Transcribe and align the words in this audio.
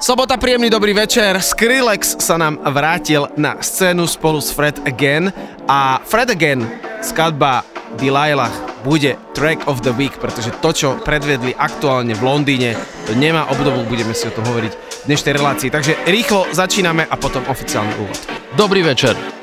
Sobota, 0.00 0.36
príjemný 0.40 0.72
dobrý 0.72 0.92
večer. 0.96 1.36
Skrillex 1.40 2.20
sa 2.20 2.40
nám 2.40 2.60
vrátil 2.64 3.28
na 3.36 3.60
scénu 3.60 4.08
spolu 4.08 4.40
s 4.40 4.52
Fred 4.52 4.80
Again 4.88 5.32
a 5.68 6.00
Fred 6.04 6.32
Again, 6.32 6.64
skladba 7.04 7.64
Delilah, 7.96 8.52
bude 8.84 9.16
track 9.32 9.64
of 9.66 9.80
the 9.82 9.92
week, 9.92 10.16
pretože 10.20 10.52
to, 10.60 10.70
čo 10.72 10.88
predvedli 11.00 11.56
aktuálne 11.56 12.12
v 12.12 12.22
Londýne, 12.22 12.76
to 13.08 13.16
nemá 13.16 13.48
obdobu, 13.50 13.88
budeme 13.88 14.12
si 14.12 14.28
o 14.28 14.34
tom 14.36 14.44
hovoriť 14.46 14.72
v 14.72 15.06
dnešnej 15.10 15.32
relácii. 15.36 15.68
Takže 15.72 15.92
rýchlo 16.06 16.48
začíname 16.52 17.08
a 17.08 17.14
potom 17.18 17.42
oficiálny 17.48 17.94
úvod. 18.00 18.20
Dobrý 18.54 18.84
večer. 18.84 19.35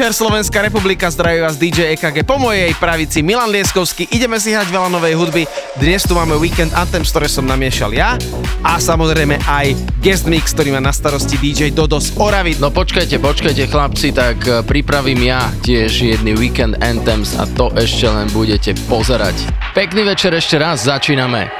Večer, 0.00 0.16
Slovenská 0.16 0.64
republika, 0.64 1.12
zdraví 1.12 1.44
vás 1.44 1.60
DJ 1.60 1.92
EKG 1.92 2.24
po 2.24 2.40
mojej 2.40 2.72
pravici 2.80 3.20
Milan 3.20 3.52
Lieskovský. 3.52 4.08
Ideme 4.08 4.40
si 4.40 4.48
hrať 4.48 4.72
veľa 4.72 4.88
novej 4.88 5.12
hudby. 5.12 5.44
Dnes 5.76 6.08
tu 6.08 6.16
máme 6.16 6.40
Weekend 6.40 6.72
Anthem, 6.72 7.04
ktoré 7.04 7.28
som 7.28 7.44
namiešal 7.44 7.92
ja 7.92 8.16
a 8.64 8.80
samozrejme 8.80 9.36
aj 9.44 9.76
guest 10.00 10.24
mix, 10.24 10.56
ktorý 10.56 10.72
má 10.72 10.80
na 10.80 10.88
starosti 10.88 11.36
DJ 11.36 11.76
Dodo 11.76 12.00
z 12.00 12.16
Oravy. 12.16 12.56
No 12.56 12.72
počkajte, 12.72 13.20
počkajte 13.20 13.68
chlapci, 13.68 14.16
tak 14.16 14.40
e, 14.48 14.64
pripravím 14.64 15.20
ja 15.20 15.52
tiež 15.60 15.92
jedný 16.16 16.32
Weekend 16.32 16.80
Anthems 16.80 17.36
a 17.36 17.44
to 17.44 17.68
ešte 17.76 18.08
len 18.08 18.24
budete 18.32 18.72
pozerať. 18.88 19.36
Pekný 19.76 20.08
večer 20.08 20.32
ešte 20.32 20.56
raz, 20.56 20.80
začíname. 20.88 21.59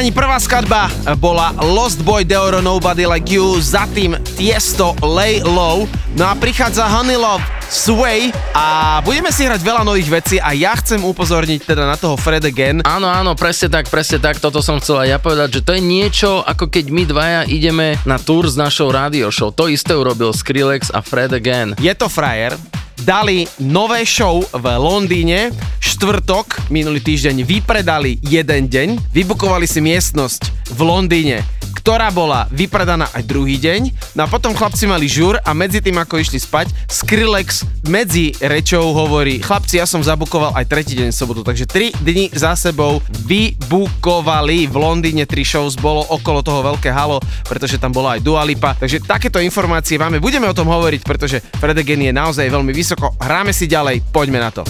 Páni, 0.00 0.16
prvá 0.16 0.40
skladba 0.40 0.88
bola 1.20 1.52
Lost 1.60 2.00
Boy 2.00 2.24
Deoro 2.24 2.64
Nobody 2.64 3.04
Like 3.04 3.36
You, 3.36 3.60
za 3.60 3.84
tým 3.92 4.16
Tiesto 4.32 4.96
Lay 5.04 5.44
Low, 5.44 5.84
no 6.16 6.24
a 6.24 6.32
prichádza 6.32 6.88
Honey 6.88 7.20
Love 7.20 7.44
Sway 7.68 8.32
a 8.56 8.96
budeme 9.04 9.28
si 9.28 9.44
hrať 9.44 9.60
veľa 9.60 9.84
nových 9.84 10.08
vecí 10.08 10.36
a 10.40 10.56
ja 10.56 10.72
chcem 10.80 11.04
upozorniť 11.04 11.68
teda 11.68 11.84
na 11.84 12.00
toho 12.00 12.16
Fred 12.16 12.48
again. 12.48 12.80
Áno, 12.80 13.12
áno, 13.12 13.36
presne 13.36 13.68
tak, 13.68 13.92
presne 13.92 14.16
tak, 14.16 14.40
toto 14.40 14.64
som 14.64 14.80
chcel 14.80 15.04
aj 15.04 15.08
ja 15.12 15.18
povedať, 15.20 15.60
že 15.60 15.64
to 15.68 15.76
je 15.76 15.82
niečo, 15.84 16.48
ako 16.48 16.72
keď 16.72 16.84
my 16.88 17.02
dvaja 17.04 17.40
ideme 17.52 18.00
na 18.08 18.16
tour 18.16 18.48
s 18.48 18.56
našou 18.56 18.88
radio 18.88 19.28
show. 19.28 19.52
To 19.52 19.68
isté 19.68 19.92
urobil 19.92 20.32
Skrillex 20.32 20.88
a 20.96 21.04
Fred 21.04 21.36
again. 21.36 21.76
Je 21.76 21.92
to 21.92 22.08
frajer, 22.08 22.56
dali 23.04 23.48
nové 23.60 24.08
show 24.08 24.44
v 24.48 24.64
Londýne, 24.80 25.52
štvrtok, 26.00 26.72
minulý 26.72 27.04
týždeň 27.04 27.44
vypredali 27.44 28.16
jeden 28.24 28.72
deň, 28.72 29.12
vybukovali 29.12 29.68
si 29.68 29.84
miestnosť 29.84 30.72
v 30.72 30.80
Londýne, 30.80 31.44
ktorá 31.80 32.12
bola 32.12 32.44
vypredaná 32.52 33.08
aj 33.16 33.24
druhý 33.24 33.56
deň, 33.56 34.12
no 34.12 34.20
a 34.24 34.30
potom 34.30 34.52
chlapci 34.52 34.84
mali 34.84 35.08
žur 35.08 35.40
a 35.40 35.50
medzi 35.56 35.80
tým, 35.80 35.96
ako 35.96 36.20
išli 36.20 36.36
spať, 36.36 36.68
Skrillex 36.86 37.64
medzi 37.88 38.36
rečou 38.44 38.92
hovorí, 38.92 39.40
chlapci, 39.40 39.80
ja 39.80 39.88
som 39.88 40.04
zabukoval 40.04 40.52
aj 40.54 40.68
tretí 40.68 40.92
deň 40.94 41.10
sobotu, 41.10 41.40
takže 41.40 41.64
3 41.64 42.04
dni 42.04 42.28
za 42.36 42.52
sebou 42.52 43.00
vybukovali 43.24 44.68
v 44.68 44.76
Londýne, 44.76 45.24
tri 45.24 45.42
shows, 45.42 45.80
bolo 45.80 46.04
okolo 46.12 46.44
toho 46.44 46.60
veľké 46.60 46.92
halo, 46.92 47.16
pretože 47.48 47.80
tam 47.80 47.96
bola 47.96 48.20
aj 48.20 48.20
Dua 48.20 48.44
Lipa, 48.44 48.76
takže 48.76 49.00
takéto 49.00 49.40
informácie 49.40 49.96
máme, 49.96 50.20
budeme 50.20 50.44
o 50.44 50.54
tom 50.54 50.68
hovoriť, 50.68 51.00
pretože 51.02 51.40
Fred 51.56 51.80
again 51.80 52.04
je 52.04 52.12
naozaj 52.12 52.44
veľmi 52.52 52.76
vysoko, 52.76 53.16
hráme 53.16 53.56
si 53.56 53.64
ďalej, 53.64 54.04
poďme 54.12 54.38
na 54.38 54.52
to. 54.52 54.62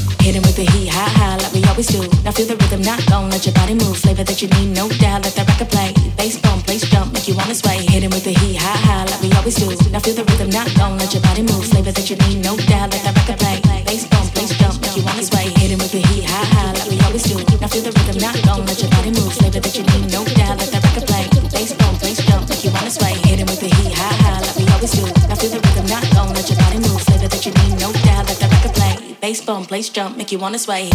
Now 2.23 2.33
feel 2.33 2.47
the 2.47 2.55
rhythm, 2.55 2.83
not 2.83 3.01
gon' 3.09 3.31
let 3.31 3.47
your 3.47 3.55
body 3.55 3.75
move. 3.75 3.97
Flavor 3.97 4.25
that 4.25 4.43
you 4.43 4.49
need, 4.61 4.77
no 4.77 4.89
doubt. 5.01 5.25
Let 5.25 5.35
the 5.35 5.45
record 5.49 5.71
play. 5.73 5.91
Bass 6.17 6.37
bump, 6.37 6.63
place 6.67 6.85
jump, 6.87 7.10
make 7.13 7.27
you 7.29 7.35
wanna 7.35 7.55
sway. 7.55 7.79
Hit 7.87 8.03
'em 8.05 8.11
with 8.11 8.25
the 8.25 8.35
heat, 8.41 8.57
high, 8.57 8.77
high, 8.87 9.05
like 9.05 9.23
we 9.23 9.31
always 9.33 9.57
do. 9.57 9.69
Now 9.91 10.01
feel 10.01 10.15
the 10.15 10.25
rhythm, 10.25 10.51
not 10.51 10.69
gon' 10.75 10.99
let 10.99 11.13
your 11.13 11.23
body 11.23 11.43
move. 11.43 11.65
Flavor 11.67 11.93
that 11.93 12.09
you 12.11 12.17
need, 12.25 12.45
no 12.45 12.57
doubt. 12.57 12.93
Let 12.93 13.03
the 13.05 13.13
record 13.19 13.39
play. 13.39 13.61
Bass 13.87 14.05
bump, 14.07 14.33
place 14.35 14.53
jump, 14.61 14.81
make 14.83 14.97
you 14.97 15.03
wanna 15.03 15.23
sway. 15.23 15.47
Hit 15.61 15.71
'em 15.73 15.79
with 15.79 15.93
the 15.93 16.03
heat, 16.09 16.25
high, 16.25 16.45
high, 16.55 16.73
like 16.73 16.91
we 16.91 16.99
always 17.07 17.25
do. 17.25 17.37
Now 17.61 17.69
feel 17.69 17.83
the 17.83 17.93
rhythm, 17.93 18.19
not 18.21 18.37
gon' 18.47 18.67
let 18.67 18.81
your 18.81 18.91
body 18.91 19.11
move. 19.11 19.33
Flavor 19.33 19.61
that 19.61 19.75
you 19.77 19.85
need, 19.91 20.13
no 20.13 20.25
doubt. 20.25 20.59
Let 20.61 20.71
the 20.71 20.81
record 20.87 21.07
play. 21.07 21.25
Bass 21.53 21.73
bump, 21.79 21.99
place 22.01 22.21
jump, 22.29 22.49
make 22.49 22.65
you 22.65 22.71
wanna 22.71 22.91
sway. 22.91 23.15
Hit 23.27 23.41
'em 23.41 23.47
with 23.47 23.61
the 23.61 23.71
heat, 23.77 23.93
high, 23.95 24.17
high, 24.23 24.41
like 24.41 24.57
we 24.57 24.65
always 24.75 24.93
do. 24.93 25.05
Now 25.29 25.37
feel 25.41 25.51
the 25.51 25.61
rhythm, 25.67 25.87
not 25.87 26.05
gon' 26.15 26.33
let 26.35 26.49
your 26.49 26.59
body 26.59 26.79
move. 26.79 27.01
Flavor 27.03 27.29
that 27.29 27.45
you 27.47 27.53
need, 27.61 27.75
no 27.81 27.93
doubt. 28.07 28.29
Let 28.29 28.39
the 28.41 28.49
record 28.49 28.75
play. 28.75 28.95
Bass 29.21 29.41
bump, 29.41 29.69
place 29.69 29.89
jump, 29.89 30.17
make 30.17 30.31
you 30.33 30.39
wanna 30.39 30.59
sway. 30.59 30.91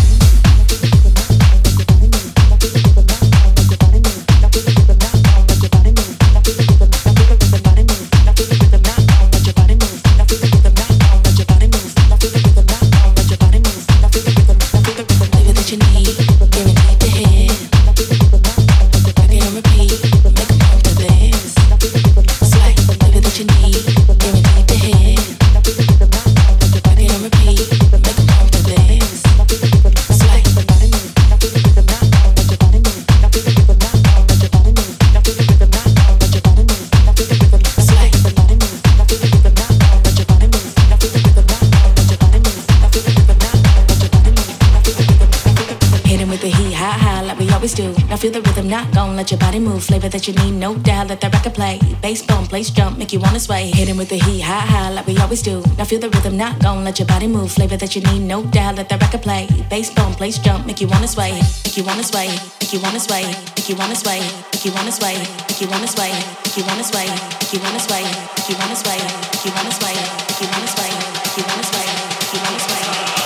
Now 48.15 48.22
feel 48.22 48.31
the 48.31 48.39
rhythm, 48.39 48.69
not 48.69 48.93
gon' 48.93 49.17
let 49.17 49.29
your 49.29 49.41
body 49.41 49.60
move. 49.60 49.84
Flavor 49.84 50.07
that 50.07 50.25
you 50.25 50.34
need, 50.36 50.53
no 50.53 50.74
doubt. 50.74 51.10
Let 51.10 51.19
the 51.19 51.27
record 51.27 51.53
play. 51.53 51.81
Bass 52.01 52.22
bump, 52.22 52.48
place 52.48 52.69
jump, 52.69 52.98
make 52.98 53.12
you 53.12 53.19
wanna 53.19 53.41
sway. 53.41 53.72
Hit 53.72 53.89
him 53.89 53.98
with 53.98 54.07
the 54.07 54.15
heat, 54.15 54.39
high 54.39 54.65
high, 54.65 54.89
like 54.89 55.05
we 55.05 55.17
always 55.17 55.41
do. 55.41 55.62
Now 55.77 55.84
feel 55.84 56.00
the 56.00 56.07
rhythm, 56.07 56.38
not 56.38 56.57
gon' 56.63 56.86
let 56.86 56.98
your 56.98 57.10
body 57.10 57.27
move. 57.27 57.51
Flavor 57.51 57.75
that 57.75 57.93
you 57.93 58.01
need, 58.03 58.22
no 58.22 58.41
doubt. 58.43 58.77
Let 58.77 58.88
the 58.88 58.98
record 59.00 59.22
play. 59.22 59.50
Bass 59.69 59.93
bump, 59.93 60.15
place 60.15 60.38
jump, 60.38 60.65
make 60.65 60.79
you 60.79 60.88
wanna 60.88 61.10
sway. 61.10 61.34
Make 61.65 61.75
you 61.75 61.84
wanna 61.84 62.03
sway. 62.03 62.29
Make 62.62 62.72
you 62.72 62.79
wanna 62.79 63.01
sway. 63.01 63.24
Make 63.57 63.67
you 63.67 63.75
wanna 63.75 63.95
sway. 63.98 64.22
Make 64.53 64.63
you 64.63 64.72
wanna 64.72 64.93
sway. 64.93 65.19
Make 65.50 65.60
you 65.60 65.67
wanna 65.67 65.88
sway. 65.88 66.07
Make 66.39 66.55
you 66.55 66.63
wanna 66.63 66.88
sway. 66.88 67.03
Make 67.36 67.51
you 67.51 67.60
wanna 67.60 67.79
sway. 67.84 68.00
Make 68.00 68.48
you 68.48 68.55
wanna 68.55 68.75
sway. 68.79 68.95
Make 69.27 69.43
you 69.43 69.51
wanna 69.51 69.72
sway. 69.75 69.91
Make 69.91 70.39
you 70.39 70.48
wanna 70.48 70.67
sway. 70.72 70.88
Make 71.19 71.36
you 71.36 71.43
wanna 71.43 71.67
sway. 71.67 71.88
Make 72.15 72.31
you 72.31 72.39
wanna 72.39 72.60
sway. 72.63 72.86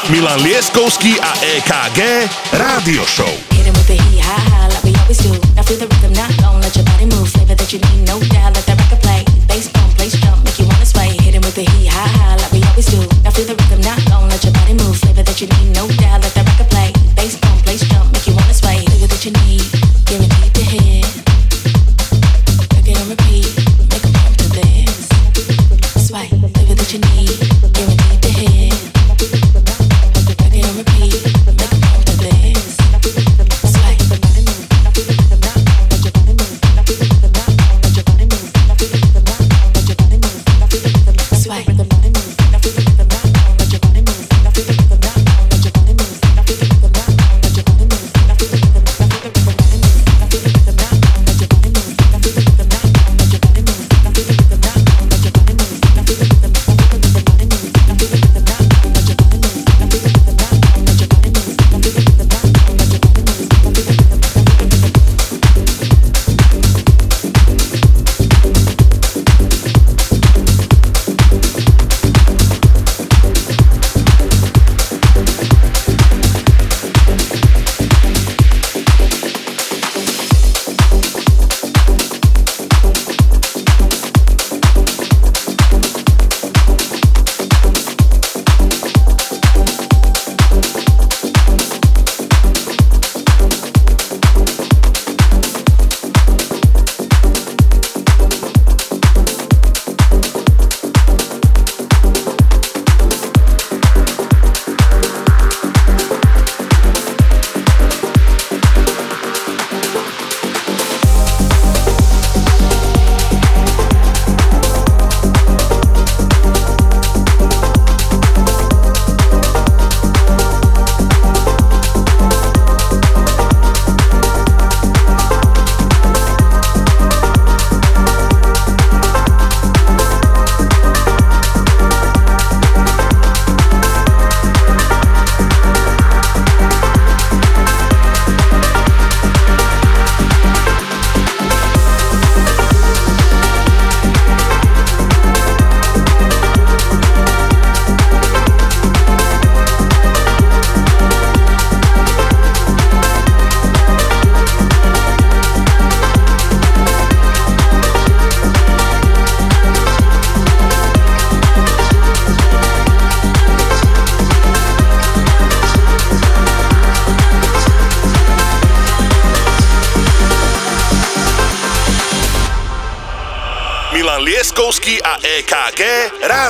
Milan 0.09 0.41
Lieskovský 0.41 1.19
a 1.21 1.33
EKG 1.43 2.29
Rádio 2.51 3.05
Show. 3.05 3.29
Hit 3.53 3.65
him 3.67 3.73
with 3.73 3.85
the 3.85 3.93
heat, 3.93 4.23
high, 4.23 4.41
high, 4.49 4.68
always 5.09 5.25
do. 5.25 5.33
Now 5.55 5.63
feel 5.63 5.77
the 5.77 5.87
rhythm, 5.87 6.13
not 6.13 6.29
gon' 6.37 6.61
let 6.61 6.75
your 6.75 6.85
body 6.85 7.05
move. 7.05 7.29
Flavor 7.33 7.55
that 7.55 7.73
you 7.73 7.79
need, 7.79 8.05
no 8.05 8.21
doubt. 8.29 8.53
Let 8.53 8.65
that 8.69 8.77
record 8.77 9.01
play. 9.01 9.25
Bass 9.49 9.67
bump, 9.73 9.97
place 9.97 10.13
jump, 10.13 10.45
make 10.45 10.59
you 10.59 10.67
wanna 10.69 10.85
sway. 10.85 11.17
Hit 11.17 11.33
him 11.33 11.41
with 11.41 11.55
the 11.55 11.65
heat, 11.65 11.89
high, 11.89 12.13
high, 12.13 12.37
like 12.37 12.51
we 12.53 12.61
always 12.69 12.85
do. 12.85 13.01
Now 13.25 13.31
feel 13.31 13.49
the 13.49 13.57
rhythm, 13.57 13.81
not 13.81 13.97
gon' 14.05 14.29
let 14.29 14.43
your 14.45 14.53
body 14.53 14.73
move. 14.77 14.97
Flavor 15.01 15.23
that 15.23 15.41
you 15.41 15.47
need, 15.47 15.73
no 15.73 15.87
doubt. 15.97 16.21
Let 16.21 16.33
that 16.37 16.45
record 16.45 16.69
play. 16.69 16.93
Bass 17.17 17.35
bump, 17.41 17.57
place 17.65 17.81
jump, 17.89 18.13
make 18.13 18.27
you 18.27 18.35
wanna 18.37 18.53
sway. 18.53 18.85
Flavor 18.85 19.09
that 19.09 19.25
you 19.25 19.33
need, 19.41 19.58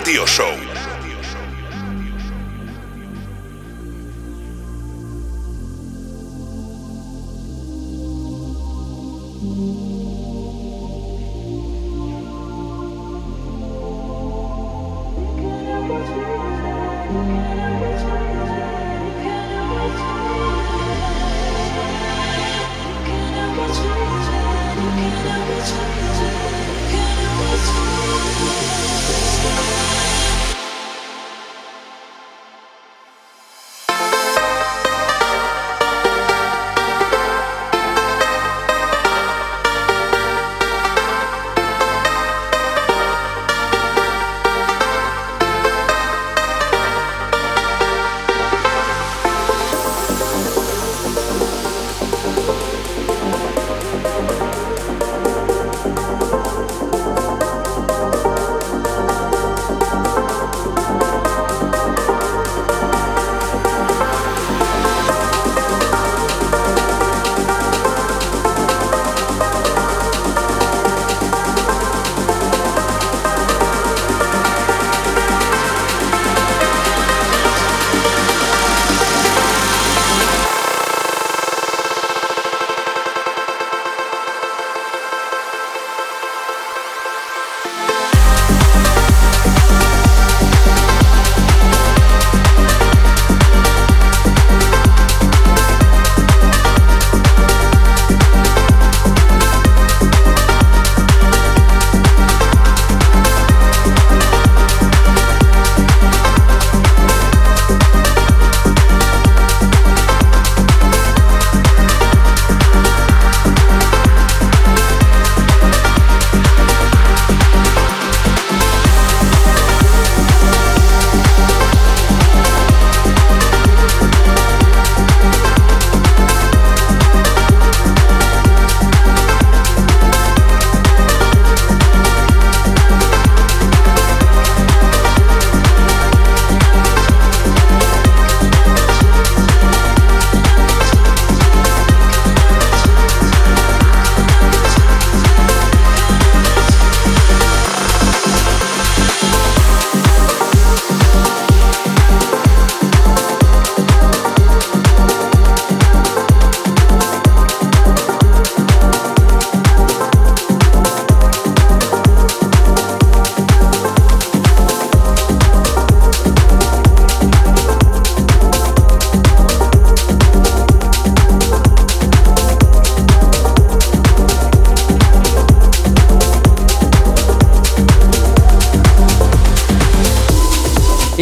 Radioso. 0.09 0.48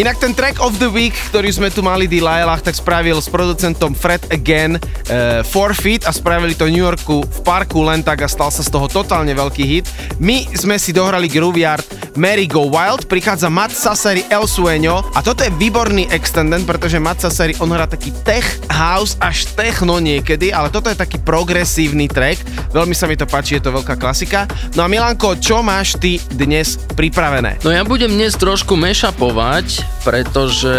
Inak 0.07 0.23
ten 0.23 0.39
track 0.39 0.63
of 0.63 0.79
the 0.79 0.87
week, 0.87 1.11
ktorý 1.35 1.51
sme 1.51 1.67
tu 1.67 1.83
mali 1.83 2.07
Delilah, 2.07 2.63
tak 2.63 2.79
spravil 2.79 3.19
s 3.19 3.27
producentom 3.27 3.91
Fred 3.91 4.23
Again 4.31 4.79
uh, 4.79 5.43
Forfeit 5.43 6.07
a 6.07 6.15
spravili 6.15 6.55
to 6.55 6.63
v 6.63 6.79
New 6.79 6.85
Yorku 6.87 7.27
v 7.27 7.39
parku 7.43 7.83
len 7.83 7.99
tak 7.99 8.23
a 8.23 8.31
stal 8.31 8.47
sa 8.47 8.63
z 8.63 8.71
toho 8.71 8.87
totálne 8.87 9.35
veľký 9.35 9.63
hit. 9.67 9.83
My 10.15 10.47
sme 10.55 10.79
si 10.79 10.95
dohrali 10.95 11.27
Grooveyard 11.27 11.83
Mary 12.15 12.47
Go 12.47 12.71
Wild, 12.71 13.11
prichádza 13.11 13.51
Matt 13.51 13.75
Sasseri 13.75 14.23
El 14.31 14.47
Sueño 14.47 15.11
a 15.11 15.19
toto 15.19 15.43
je 15.43 15.51
výborný 15.59 16.07
extendent, 16.07 16.63
pretože 16.63 17.03
Matt 17.03 17.27
Sasseri 17.27 17.59
on 17.59 17.75
hrá 17.75 17.83
taký 17.83 18.15
tech 18.23 18.47
house 18.71 19.19
až 19.19 19.43
techno 19.59 19.99
niekedy, 19.99 20.55
ale 20.55 20.71
toto 20.71 20.87
je 20.87 20.95
taký 20.95 21.19
progresívny 21.19 22.07
track, 22.07 22.39
veľmi 22.71 22.95
sa 22.95 23.05
mi 23.05 23.15
to 23.19 23.27
páči, 23.29 23.59
je 23.59 23.67
to 23.67 23.75
veľká 23.75 23.95
klasika. 23.99 24.49
No 24.73 24.83
a 24.83 24.91
Milanko, 24.91 25.37
čo 25.39 25.61
máš 25.61 25.95
ty 25.99 26.19
dnes 26.33 26.79
pripravené? 26.95 27.61
No 27.63 27.71
ja 27.71 27.83
budem 27.83 28.11
dnes 28.11 28.35
trošku 28.35 28.75
mešapovať, 28.79 29.83
pretože 30.03 30.77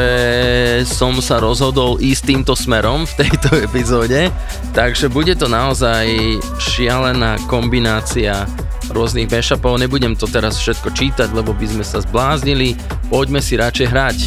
som 0.89 1.17
sa 1.21 1.39
rozhodol 1.39 2.01
ísť 2.01 2.23
týmto 2.35 2.53
smerom 2.57 3.05
v 3.05 3.27
tejto 3.27 3.59
epizóde, 3.61 4.33
takže 4.73 5.11
bude 5.11 5.37
to 5.39 5.47
naozaj 5.47 6.07
šialená 6.59 7.41
kombinácia 7.47 8.49
rôznych 8.89 9.29
mashupov. 9.29 9.77
Nebudem 9.77 10.17
to 10.17 10.25
teraz 10.25 10.57
všetko 10.57 10.89
čítať, 10.97 11.29
lebo 11.37 11.53
by 11.53 11.67
sme 11.69 11.85
sa 11.85 12.01
zbláznili. 12.01 12.73
Poďme 13.13 13.45
si 13.45 13.61
radšej 13.61 13.87
hrať. 13.89 14.19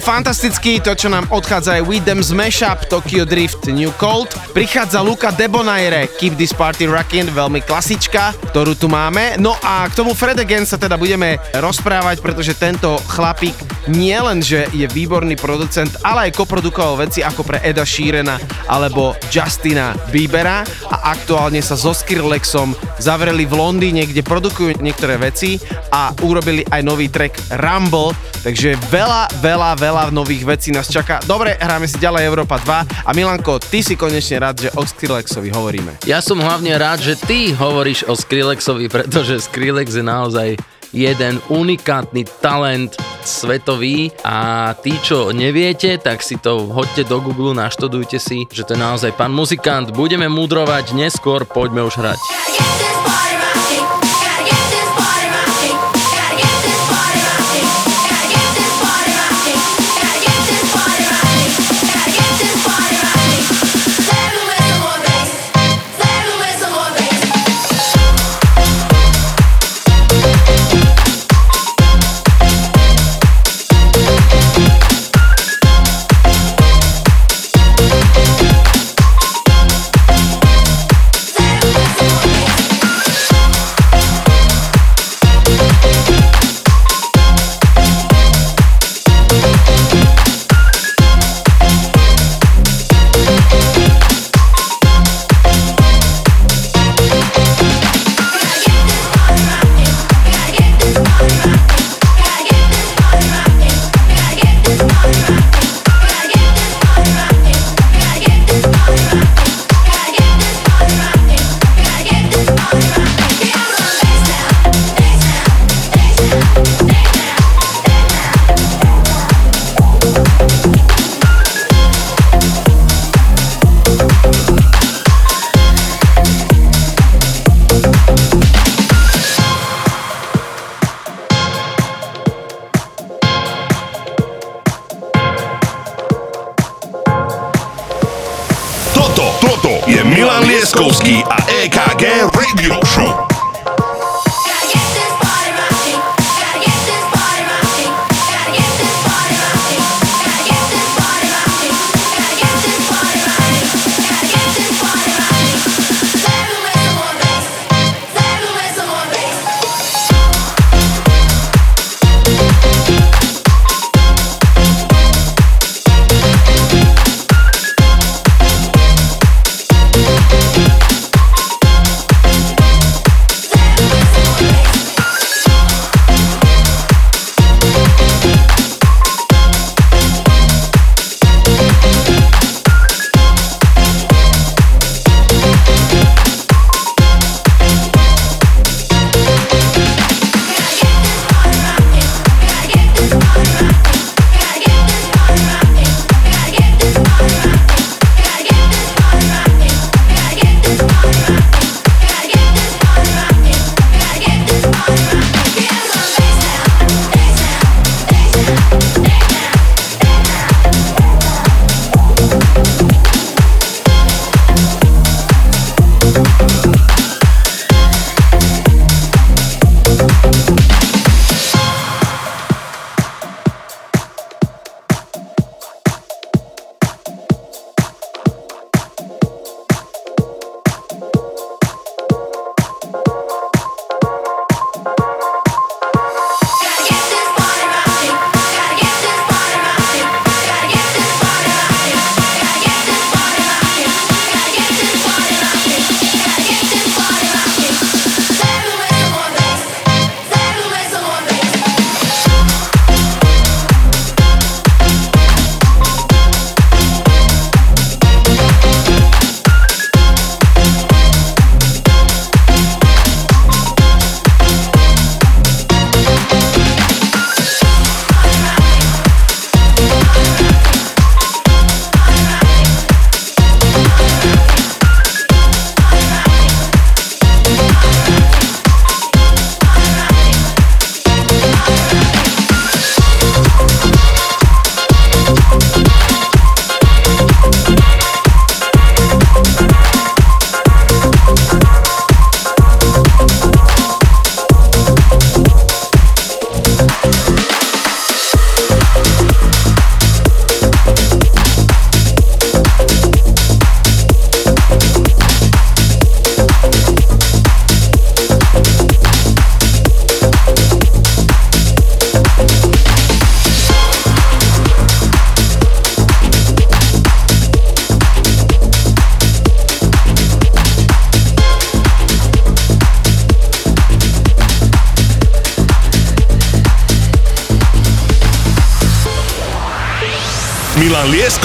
Fantastický, 0.00 0.80
to 0.80 0.96
čo 0.96 1.12
nám 1.12 1.28
odchádza 1.28 1.78
aj 1.78 1.86
With 1.86 2.08
Them 2.08 2.24
z 2.24 2.32
Mashup, 2.32 2.88
Tokyo 2.88 3.28
Drift, 3.28 3.68
New 3.68 3.92
Cold. 4.00 4.32
Prichádza 4.56 5.04
Luca 5.04 5.28
Debonaire, 5.30 6.08
Keep 6.16 6.40
This 6.40 6.56
Party 6.56 6.88
Rockin', 6.88 7.28
veľmi 7.28 7.60
klasička, 7.62 8.32
ktorú 8.50 8.74
tu 8.74 8.88
máme. 8.88 9.36
No 9.36 9.54
a 9.60 9.84
k 9.86 9.94
tomu 9.94 10.16
Fred 10.16 10.40
Again 10.40 10.64
sa 10.64 10.80
teda 10.80 10.96
budeme 10.96 11.36
rozprávať, 11.52 12.24
pretože 12.24 12.56
tento 12.56 12.96
chlapík 13.12 13.54
nie 13.92 14.16
len, 14.16 14.40
že 14.40 14.68
je 14.72 14.88
výborný 14.88 15.36
producent, 15.36 15.92
ale 16.00 16.28
aj 16.28 16.36
koprodukoval 16.40 17.04
veci 17.04 17.20
ako 17.20 17.44
pre 17.44 17.60
Eda 17.60 17.84
Sheerana 17.84 18.40
alebo 18.68 19.16
Justina 19.28 19.92
Biebera 20.08 20.64
a 20.88 21.12
aktuálne 21.12 21.60
sa 21.60 21.76
so 21.76 21.92
Skrillexom 21.92 22.72
zavreli 23.00 23.44
v 23.44 23.54
Londýne, 23.56 24.04
kde 24.04 24.24
produkujú 24.24 24.80
niektoré 24.80 25.20
veci 25.20 25.60
a 25.92 26.12
urobili 26.24 26.64
aj 26.68 26.80
nový 26.84 27.12
track 27.12 27.60
Rumble, 27.60 28.12
takže 28.40 28.76
veľa, 28.88 29.28
veľa, 29.40 29.70
veľa 29.76 30.02
nových 30.10 30.44
vecí 30.44 30.68
nás 30.72 30.88
čaká. 30.88 31.20
Dobre, 31.24 31.56
hráme 31.56 31.86
si 31.86 32.00
ďalej 32.00 32.26
Európa 32.26 32.56
2 32.60 33.06
a 33.06 33.10
Milanko, 33.12 33.60
ty 33.60 33.84
si 33.84 33.94
konečne 33.94 34.40
rád, 34.40 34.68
že 34.68 34.70
o 34.76 34.82
Skrillexovi 34.84 35.52
hovoríme. 35.52 36.02
Ja 36.08 36.24
som 36.24 36.40
hlavne 36.40 36.74
rád, 36.76 37.04
že 37.04 37.14
ty 37.16 37.52
hovoríš 37.52 38.08
o 38.08 38.16
Skrillexovi, 38.16 38.88
pretože 38.88 39.44
Skrillex 39.44 39.96
je 39.96 40.04
naozaj 40.04 40.48
jeden 40.90 41.38
unikátny 41.50 42.26
talent 42.42 42.98
svetový 43.22 44.10
a 44.26 44.70
tí, 44.74 44.96
čo 44.98 45.30
neviete, 45.30 45.98
tak 46.02 46.22
si 46.22 46.36
to 46.40 46.66
hoďte 46.66 47.06
do 47.06 47.22
Google, 47.22 47.54
naštudujte 47.54 48.18
si, 48.18 48.46
že 48.50 48.66
to 48.66 48.74
je 48.74 48.80
naozaj 48.82 49.14
pán 49.14 49.30
muzikant. 49.30 49.94
Budeme 49.94 50.26
mudrovať 50.26 50.96
neskôr, 50.98 51.46
poďme 51.46 51.86
už 51.86 51.94
hrať. 52.00 52.20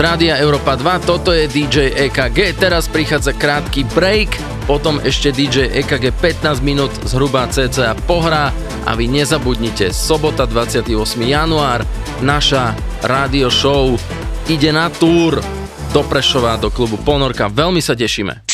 Rádia 0.00 0.40
Európa 0.40 0.80
2, 0.80 1.04
toto 1.04 1.28
je 1.28 1.44
DJ 1.44 1.92
EKG, 2.08 2.56
teraz 2.56 2.88
prichádza 2.88 3.36
krátky 3.36 3.84
break, 3.92 4.32
potom 4.64 4.96
ešte 4.96 5.28
DJ 5.28 5.68
EKG 5.76 6.16
15 6.16 6.64
minút 6.64 6.88
zhruba 7.04 7.44
cca 7.52 7.92
pohrá 8.08 8.48
a 8.88 8.96
vy 8.96 9.12
nezabudnite, 9.12 9.92
sobota 9.92 10.48
28. 10.48 10.88
január, 11.20 11.84
naša 12.24 12.72
rádio 13.04 13.52
show 13.52 13.92
ide 14.48 14.72
na 14.72 14.88
túr 14.88 15.36
do 15.92 16.00
Prešova, 16.08 16.56
do 16.56 16.72
klubu 16.72 16.96
Ponorka, 16.96 17.52
veľmi 17.52 17.84
sa 17.84 17.92
tešíme. 17.92 18.48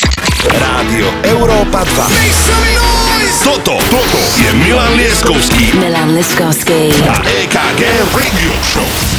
Rádio 0.51 1.07
Európa 1.31 1.87
2 1.87 3.47
Toto, 3.47 3.79
toto 3.87 4.19
je 4.35 4.51
Milan 4.67 4.99
Lieskovský 4.99 5.79
Milan 5.79 6.11
Liskovský. 6.11 6.91
a 7.07 7.23
EKG 7.23 7.81
Radio 8.11 8.51
Show. 8.67 9.16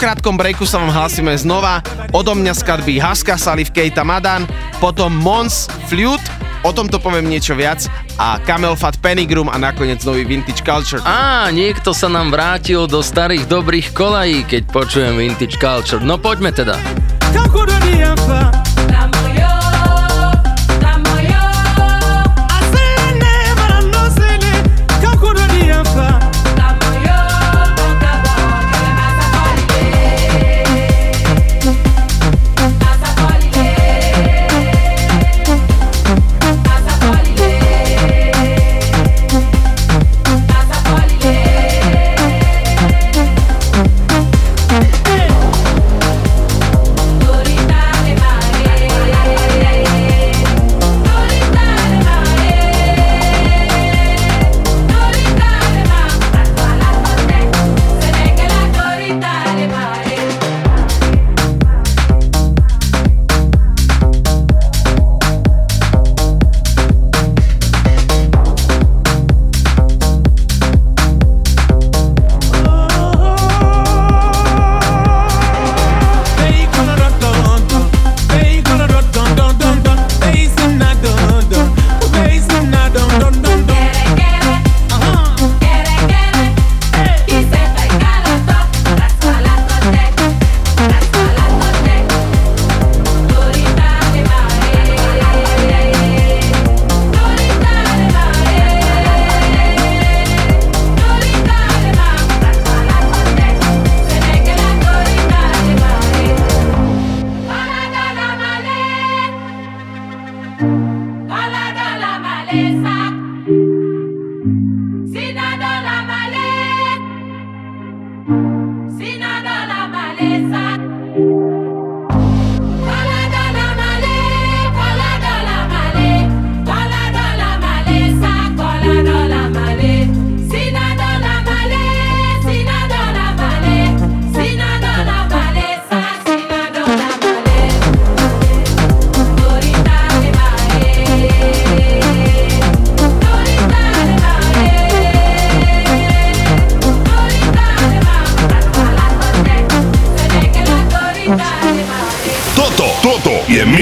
Krátkom 0.00 0.40
breaku 0.40 0.64
sa 0.64 0.80
vám 0.80 0.96
hlasíme 0.96 1.36
znova. 1.36 1.84
Odo 2.16 2.32
mňa 2.32 2.56
skladby 2.56 2.96
Haska, 2.96 3.36
Salif, 3.36 3.68
Keita, 3.68 4.00
Madan, 4.00 4.48
potom 4.80 5.12
Mons, 5.12 5.68
Flute, 5.92 6.24
o 6.64 6.72
tomto 6.72 6.96
poviem 6.96 7.28
niečo 7.28 7.52
viac 7.52 7.84
a 8.16 8.40
Camel 8.40 8.72
Fat 8.80 8.96
Penigrum 9.04 9.52
a 9.52 9.60
nakoniec 9.60 10.00
nový 10.08 10.24
Vintage 10.24 10.64
Culture. 10.64 11.04
Á, 11.04 11.52
niekto 11.52 11.92
sa 11.92 12.08
nám 12.08 12.32
vrátil 12.32 12.88
do 12.88 13.04
starých 13.04 13.44
dobrých 13.44 13.92
kolají, 13.92 14.48
keď 14.48 14.72
počujem 14.72 15.20
Vintage 15.20 15.60
Culture. 15.60 16.00
No 16.00 16.16
poďme 16.16 16.48
teda. 16.56 16.80
Toto, 17.36 19.19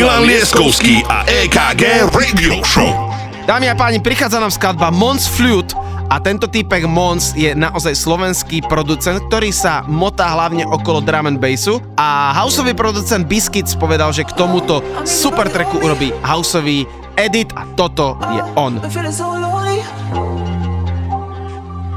Milan 0.08 0.24
Lieskovský 0.24 1.04
a 1.04 1.20
EKG 1.28 2.08
Radio 2.16 2.64
Show. 2.64 3.12
Dámy 3.44 3.68
a 3.68 3.76
páni, 3.76 4.00
prichádza 4.00 4.40
nám 4.40 4.48
skladba 4.48 4.88
Mons 4.88 5.28
Flute 5.28 5.76
a 6.08 6.16
tento 6.16 6.48
týpek 6.48 6.88
Mons 6.88 7.36
je 7.36 7.52
naozaj 7.52 7.92
slovenský 7.92 8.64
producent, 8.64 9.20
ktorý 9.28 9.52
sa 9.52 9.84
motá 9.84 10.32
hlavne 10.32 10.64
okolo 10.64 11.04
drum 11.04 11.28
and 11.28 11.36
bassu 11.36 11.76
a 12.00 12.32
houseový 12.32 12.72
producent 12.72 13.28
Biscuits 13.28 13.76
povedal, 13.76 14.08
že 14.16 14.24
k 14.24 14.32
tomuto 14.32 14.80
super 15.04 15.44
tracku 15.44 15.76
urobí 15.84 16.08
houseový 16.24 16.88
edit 17.20 17.52
a 17.52 17.68
toto 17.76 18.16
je 18.32 18.40
on. 18.56 18.80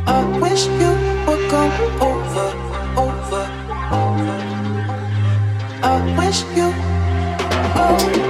I 0.03 0.20
wish 0.43 0.68
you 0.68 0.91
would 1.24 1.47
come 1.47 1.72
over, 2.03 2.20
Oh, 7.93 7.97
I 7.97 8.20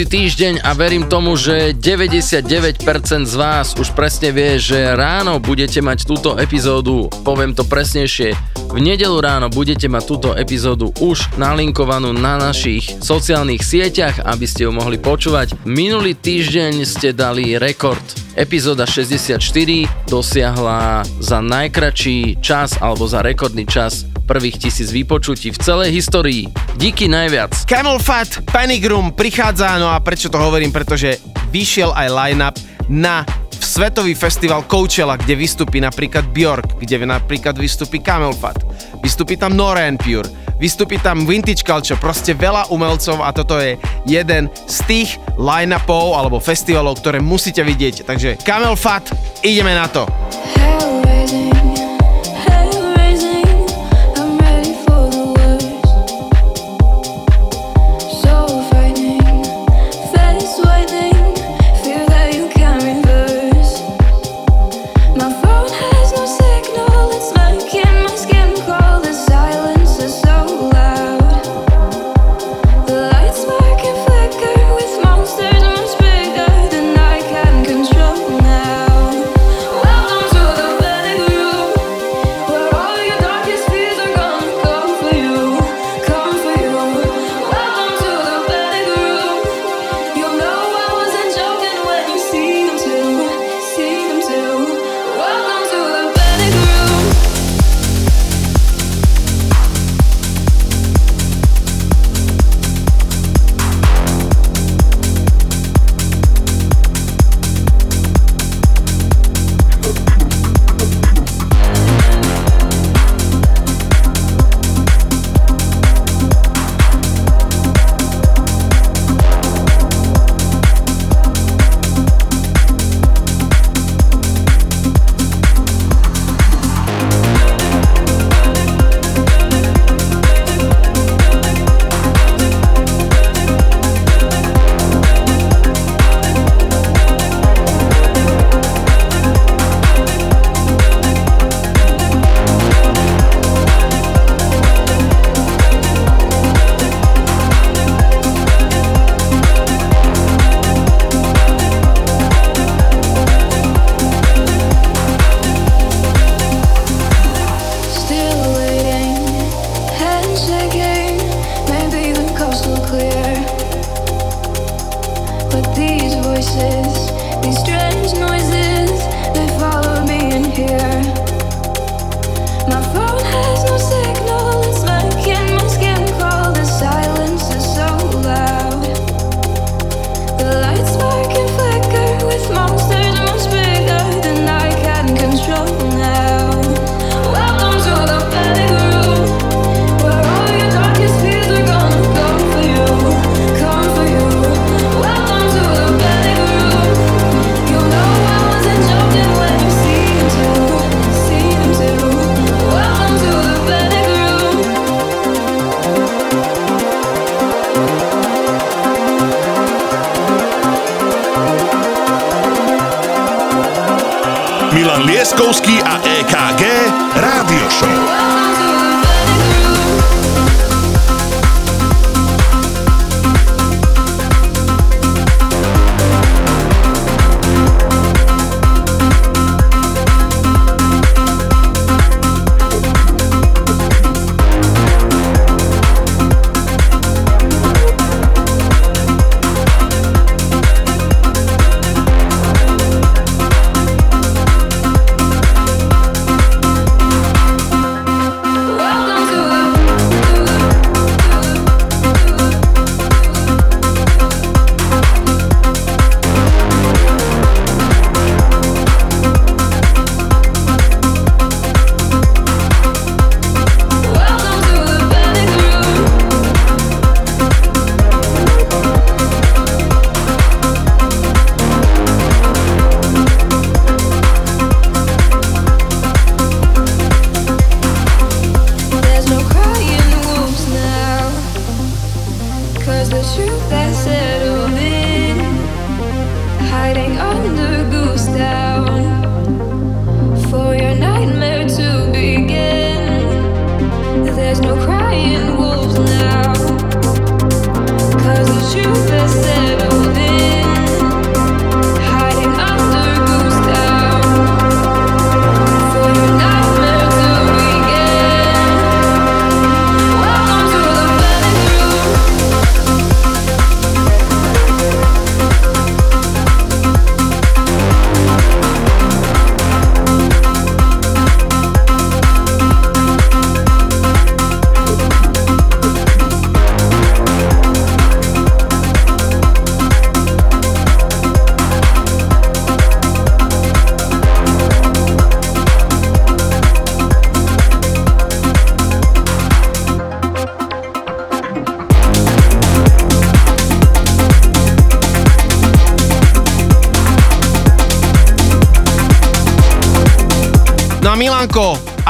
každý 0.00 0.16
týždeň 0.16 0.54
a 0.64 0.72
verím 0.72 1.04
tomu, 1.12 1.36
že 1.36 1.76
99% 1.76 3.28
z 3.28 3.34
vás 3.36 3.76
už 3.76 3.92
presne 3.92 4.32
vie, 4.32 4.56
že 4.56 4.96
ráno 4.96 5.36
budete 5.44 5.84
mať 5.84 6.08
túto 6.08 6.40
epizódu, 6.40 7.12
poviem 7.20 7.52
to 7.52 7.68
presnejšie, 7.68 8.32
v 8.72 8.80
nedelu 8.80 9.20
ráno 9.20 9.52
budete 9.52 9.92
mať 9.92 10.02
túto 10.08 10.32
epizódu 10.32 10.88
už 11.04 11.36
nalinkovanú 11.36 12.16
na 12.16 12.40
našich 12.40 12.96
sociálnych 13.04 13.60
sieťach, 13.60 14.24
aby 14.24 14.48
ste 14.48 14.64
ju 14.64 14.72
mohli 14.72 14.96
počúvať. 14.96 15.68
Minulý 15.68 16.16
týždeň 16.16 16.80
ste 16.88 17.12
dali 17.12 17.60
rekord. 17.60 18.00
Epizóda 18.40 18.88
64 18.88 19.36
dosiahla 20.08 21.04
za 21.20 21.44
najkračší 21.44 22.40
čas 22.40 22.80
alebo 22.80 23.04
za 23.04 23.20
rekordný 23.20 23.68
čas 23.68 24.08
prvých 24.30 24.62
tisíc 24.62 24.94
vypočutí 24.94 25.50
v 25.50 25.58
celej 25.58 25.90
histórii. 25.90 26.46
Díky 26.78 27.10
najviac. 27.10 27.66
Camel 27.66 27.98
Fat, 27.98 28.46
Panic 28.46 28.86
Room 28.86 29.10
prichádza, 29.10 29.74
no 29.82 29.90
a 29.90 29.98
prečo 29.98 30.30
to 30.30 30.38
hovorím, 30.38 30.70
pretože 30.70 31.18
vyšiel 31.50 31.90
aj 31.90 32.06
line-up 32.14 32.56
na 32.86 33.26
svetový 33.58 34.14
festival 34.14 34.62
Coachella, 34.70 35.18
kde 35.18 35.34
vystupí 35.34 35.82
napríklad 35.82 36.30
Bjork, 36.30 36.78
kde 36.78 37.02
napríklad 37.02 37.58
vystupí 37.58 37.98
Camel 37.98 38.30
Fat, 38.30 38.62
vystupí 39.02 39.34
tam 39.34 39.58
Nora 39.58 39.90
and 39.90 39.98
Pure, 39.98 40.30
vystupí 40.62 41.02
tam 41.02 41.26
Vintage 41.26 41.66
Culture, 41.66 41.98
proste 41.98 42.30
veľa 42.30 42.70
umelcov 42.70 43.18
a 43.26 43.34
toto 43.34 43.58
je 43.58 43.74
jeden 44.06 44.46
z 44.70 44.78
tých 44.86 45.08
line-upov 45.38 46.14
alebo 46.14 46.38
festivalov, 46.38 47.02
ktoré 47.02 47.18
musíte 47.18 47.66
vidieť. 47.66 48.06
Takže 48.06 48.38
Camel 48.46 48.78
Fat, 48.78 49.10
ideme 49.42 49.74
na 49.74 49.90
to. 49.90 50.19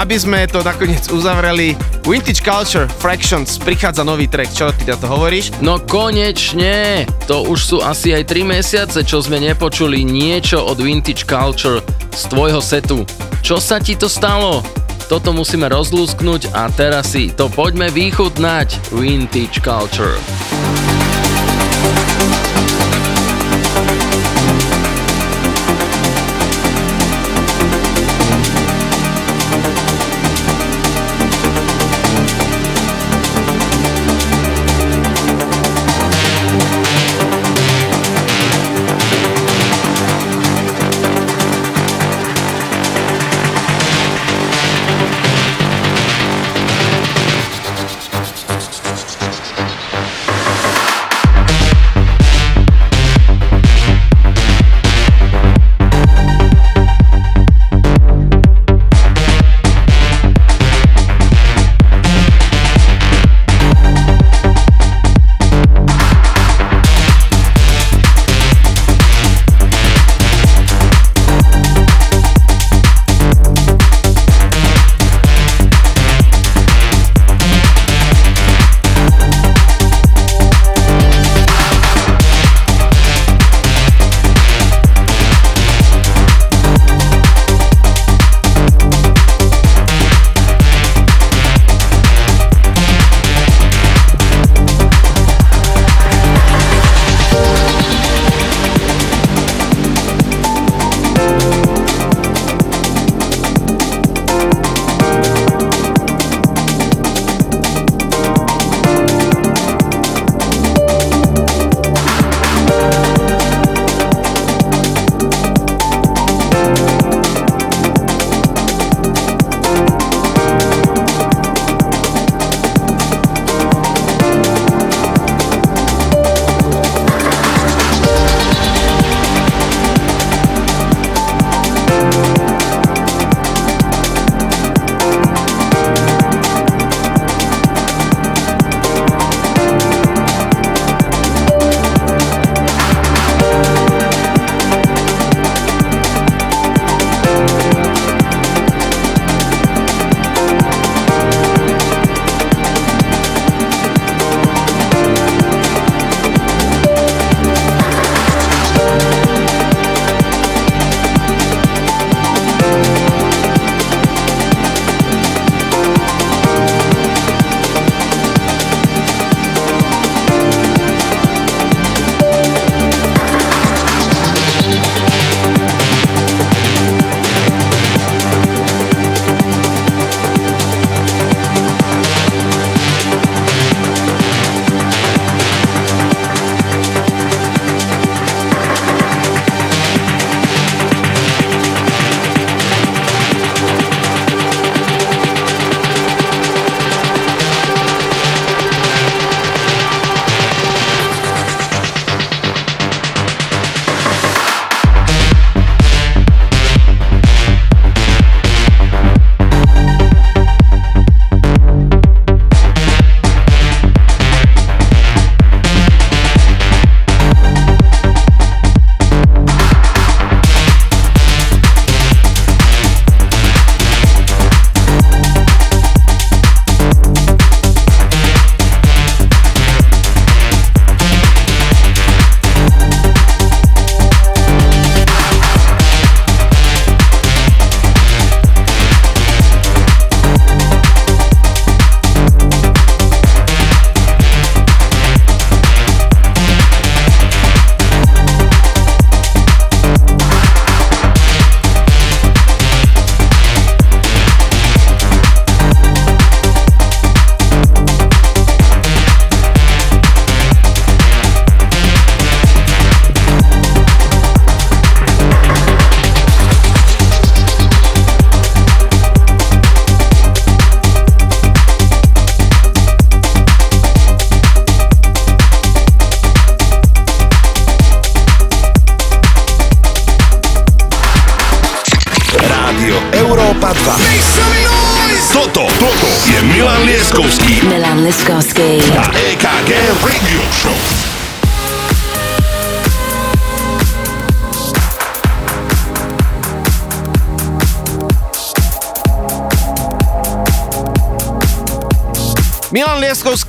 aby 0.01 0.16
sme 0.16 0.48
to 0.48 0.64
nakoniec 0.64 1.12
uzavreli, 1.12 1.76
Vintage 2.09 2.40
Culture 2.40 2.88
Fractions 2.88 3.61
prichádza 3.61 4.01
nový 4.01 4.24
track, 4.24 4.48
čo 4.48 4.72
ty 4.72 4.88
na 4.88 4.96
to 4.96 5.05
hovoríš? 5.05 5.53
No 5.61 5.76
konečne! 5.76 7.05
To 7.28 7.44
už 7.44 7.61
sú 7.61 7.76
asi 7.84 8.16
aj 8.16 8.32
3 8.32 8.48
mesiace, 8.48 9.05
čo 9.05 9.20
sme 9.20 9.36
nepočuli 9.36 10.01
niečo 10.01 10.64
od 10.64 10.80
Vintage 10.80 11.28
Culture 11.28 11.84
z 12.16 12.22
tvojho 12.32 12.64
setu. 12.64 13.05
Čo 13.44 13.61
sa 13.61 13.76
ti 13.76 13.92
to 13.92 14.09
stalo? 14.09 14.64
Toto 15.12 15.36
musíme 15.36 15.68
rozlúsknuť 15.68 16.57
a 16.57 16.72
teraz 16.72 17.12
si 17.12 17.28
to 17.28 17.53
poďme 17.53 17.92
vychutnať 17.92 18.96
Vintage 18.96 19.61
Culture. 19.61 20.16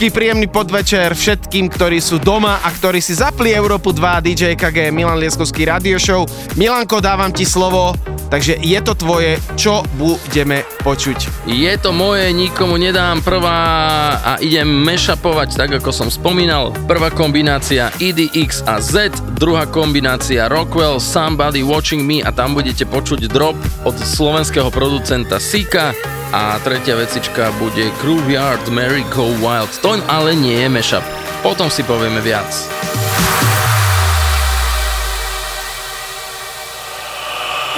Lieskovský, 0.01 0.17
príjemný 0.17 0.49
podvečer 0.49 1.13
všetkým, 1.13 1.69
ktorí 1.69 2.01
sú 2.01 2.17
doma 2.17 2.57
a 2.65 2.73
ktorí 2.73 2.97
si 2.97 3.13
zapli 3.13 3.53
Európu 3.53 3.93
2 3.93 4.33
DJ 4.33 4.57
KG 4.57 4.89
Milan 4.89 5.21
Lieskovský 5.21 5.69
radio 5.69 6.01
show. 6.01 6.25
Milanko, 6.57 6.97
dávam 7.05 7.29
ti 7.29 7.45
slovo, 7.45 7.93
takže 8.33 8.57
je 8.65 8.81
to 8.81 8.97
tvoje, 8.97 9.37
čo 9.53 9.85
budeme 10.01 10.65
počuť. 10.81 11.45
Je 11.45 11.69
to 11.77 11.93
moje, 11.93 12.33
nikomu 12.33 12.81
nedám 12.81 13.21
prvá 13.21 13.61
a 14.25 14.31
idem 14.41 14.65
mešapovať 14.65 15.53
tak, 15.53 15.69
ako 15.77 15.93
som 15.93 16.09
spomínal. 16.09 16.73
Prvá 16.89 17.13
kombinácia 17.13 17.93
EDX 18.01 18.65
a 18.65 18.81
Z, 18.81 19.13
druhá 19.41 19.65
kombinácia 19.65 20.45
Rockwell, 20.45 21.01
Somebody 21.01 21.65
Watching 21.65 22.05
Me 22.05 22.21
a 22.21 22.29
tam 22.29 22.53
budete 22.53 22.85
počuť 22.85 23.25
drop 23.25 23.57
od 23.81 23.97
slovenského 23.97 24.69
producenta 24.69 25.41
Sika 25.41 25.97
a 26.29 26.61
tretia 26.61 26.93
vecička 26.93 27.49
bude 27.57 27.89
Grooveyard 28.05 28.61
Mary 28.69 29.01
Go 29.09 29.33
Wild. 29.41 29.73
To 29.81 29.97
ale 30.05 30.37
nie 30.37 30.61
je 30.61 30.69
mashup. 30.69 31.01
Potom 31.41 31.73
si 31.73 31.81
povieme 31.81 32.21
viac. 32.21 32.53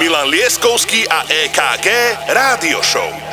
Milan 0.04 0.28
Lieskovský 0.28 1.08
a 1.08 1.24
EKG 1.32 1.88
Rádio 2.28 2.84
Show. 2.84 3.33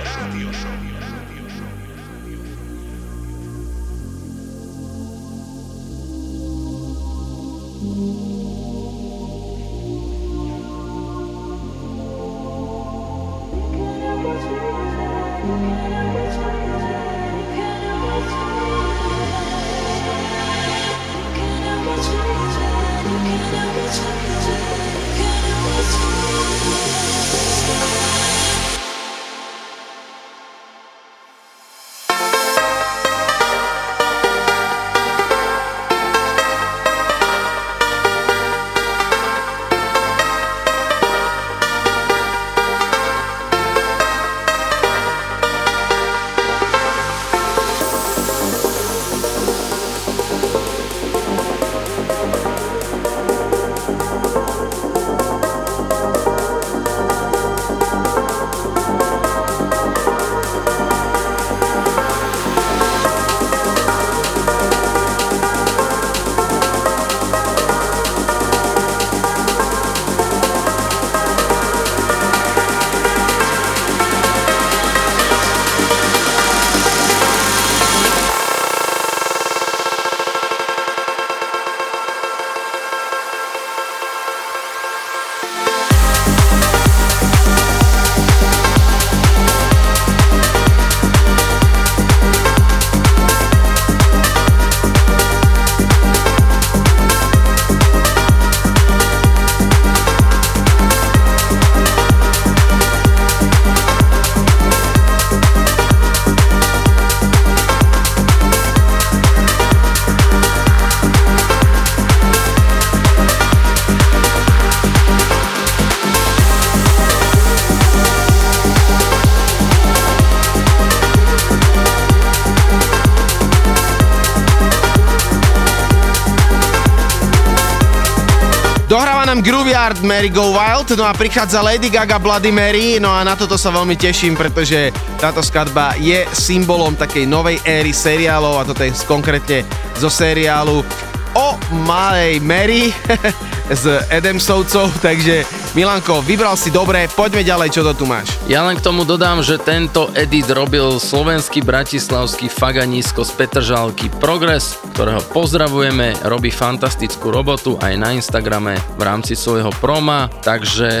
Gruviard 129.41 129.97
Grooveyard 129.97 129.99
Mary 130.05 130.29
Go 130.29 130.53
Wild, 130.53 130.93
no 130.93 131.05
a 131.05 131.13
prichádza 131.17 131.65
Lady 131.65 131.89
Gaga 131.89 132.21
Bloody 132.21 132.53
Mary, 132.53 133.01
no 133.01 133.09
a 133.09 133.25
na 133.25 133.33
toto 133.33 133.57
sa 133.57 133.73
veľmi 133.73 133.97
teším, 133.97 134.37
pretože 134.37 134.93
táto 135.17 135.41
skladba 135.41 135.97
je 135.97 136.29
symbolom 136.29 136.93
takej 136.93 137.25
novej 137.25 137.57
éry 137.65 137.89
seriálov 137.89 138.61
a 138.61 138.67
toto 138.69 138.85
je 138.85 138.93
konkrétne 139.09 139.65
zo 139.97 140.13
seriálu 140.13 140.85
o 141.33 141.47
malej 141.87 142.37
Mary 142.43 142.93
s 143.81 143.87
Edemsovcov, 144.13 144.93
takže 145.01 145.47
Milanko, 145.71 146.19
vybral 146.21 146.59
si 146.59 146.67
dobre, 146.67 147.07
poďme 147.07 147.47
ďalej, 147.47 147.69
čo 147.71 147.81
to 147.87 147.95
tu 147.95 148.05
máš. 148.05 148.35
Ja 148.51 148.67
len 148.67 148.75
k 148.75 148.83
tomu 148.83 149.07
dodám, 149.07 149.39
že 149.39 149.55
tento 149.55 150.11
edit 150.13 150.51
robil 150.51 150.99
slovenský 150.99 151.63
bratislavský 151.63 152.51
faganisko 152.51 153.23
z 153.23 153.31
Petržalky 153.39 154.11
Progress 154.19 154.80
ktorého 154.91 155.23
pozdravujeme, 155.31 156.13
robí 156.27 156.51
fantastickú 156.51 157.31
robotu 157.31 157.79
aj 157.79 157.93
na 157.95 158.11
Instagrame 158.11 158.75
v 158.99 159.01
rámci 159.01 159.39
svojho 159.39 159.71
proma, 159.79 160.27
takže 160.43 160.91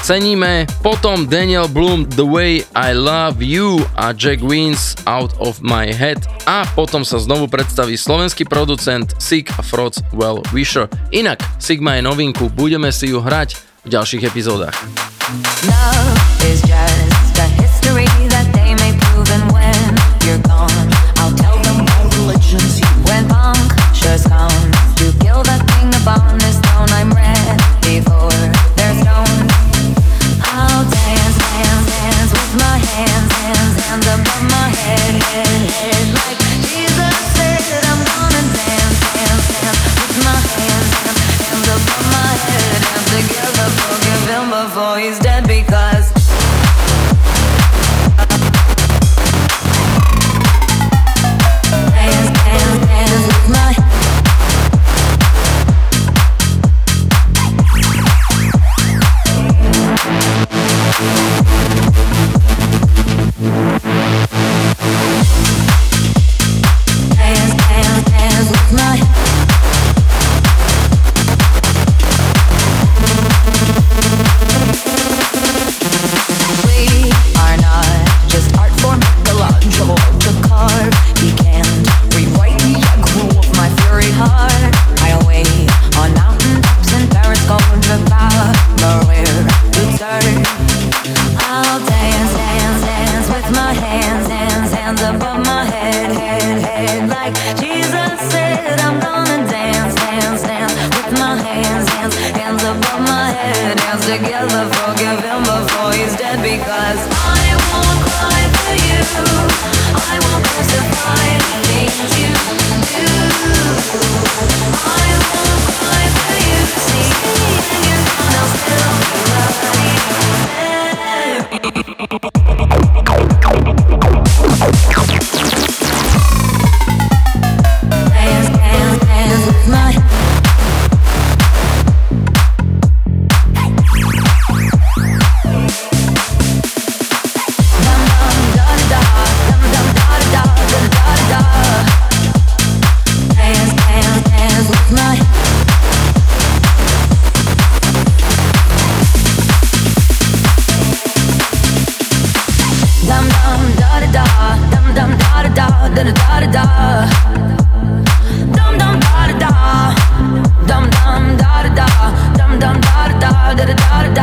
ceníme. 0.00 0.70
Potom 0.80 1.26
Daniel 1.26 1.66
Bloom 1.66 2.06
The 2.06 2.22
Way 2.22 2.54
I 2.72 2.90
Love 2.94 3.42
You 3.42 3.82
a 3.98 4.14
Jack 4.14 4.40
Wins 4.40 4.94
Out 5.04 5.34
of 5.42 5.58
My 5.60 5.90
Head 5.90 6.24
a 6.46 6.62
potom 6.78 7.02
sa 7.02 7.18
znovu 7.18 7.50
predstaví 7.50 7.98
slovenský 7.98 8.46
producent 8.46 9.18
Sig 9.18 9.50
Frods 9.50 10.00
Well 10.14 10.40
Wisher. 10.54 10.86
Inak 11.10 11.42
Sigma 11.58 11.98
je 11.98 12.06
novinku, 12.06 12.48
budeme 12.54 12.94
si 12.94 13.10
ju 13.10 13.18
hrať 13.18 13.58
v 13.86 13.88
ďalších 13.90 14.22
epizódach. 14.26 14.74
Love 15.66 16.18
is 16.46 16.62
just 16.62 17.05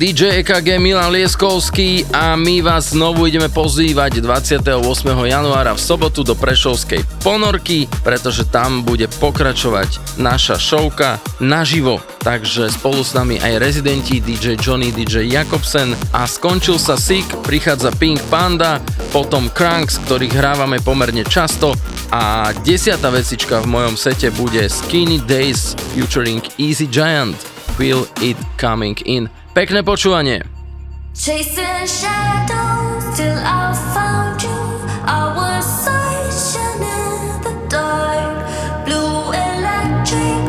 DJ 0.00 0.40
EKG 0.40 0.80
Milan 0.80 1.12
Lieskovský 1.12 2.08
a 2.08 2.32
my 2.32 2.64
vás 2.64 2.96
znovu 2.96 3.28
ideme 3.28 3.52
pozývať 3.52 4.24
28. 4.24 4.80
januára 5.28 5.76
v 5.76 5.80
sobotu 5.84 6.24
do 6.24 6.32
Prešovskej 6.32 7.04
ponorky, 7.20 7.84
pretože 8.00 8.48
tam 8.48 8.80
bude 8.80 9.12
pokračovať 9.20 10.16
naša 10.16 10.56
šovka 10.56 11.20
naživo. 11.44 12.00
Takže 12.24 12.72
spolu 12.72 13.04
s 13.04 13.12
nami 13.12 13.44
aj 13.44 13.60
rezidenti 13.60 14.24
DJ 14.24 14.56
Johnny, 14.56 14.88
DJ 14.88 15.28
Jakobsen 15.28 15.92
a 16.16 16.24
skončil 16.24 16.80
sa 16.80 16.96
Sick, 16.96 17.28
prichádza 17.44 17.92
Pink 17.92 18.24
Panda, 18.32 18.80
potom 19.12 19.52
Cranks, 19.52 20.00
ktorých 20.08 20.32
hrávame 20.32 20.80
pomerne 20.80 21.28
často 21.28 21.76
a 22.08 22.56
desiatá 22.64 23.12
vecička 23.12 23.60
v 23.60 23.68
mojom 23.68 24.00
sete 24.00 24.32
bude 24.32 24.64
Skinny 24.64 25.20
Days 25.28 25.76
featuring 25.92 26.40
Easy 26.56 26.88
Giant. 26.88 27.36
Feel 27.80 28.04
It 28.20 28.36
Coming 28.60 28.96
In. 29.08 29.39
Pekné 29.50 29.82
počúvanie. 29.82 30.46
Chasing 31.10 31.82
shadows 31.82 33.02
till 33.18 33.34
I 33.34 33.74
found 33.90 34.38
you. 34.46 34.58
I 35.02 35.34
was 35.34 35.66
searching 35.66 36.78
in 36.86 37.42
the 37.42 37.54
dark, 37.66 38.46
blue 38.86 39.34
electric. 39.34 40.39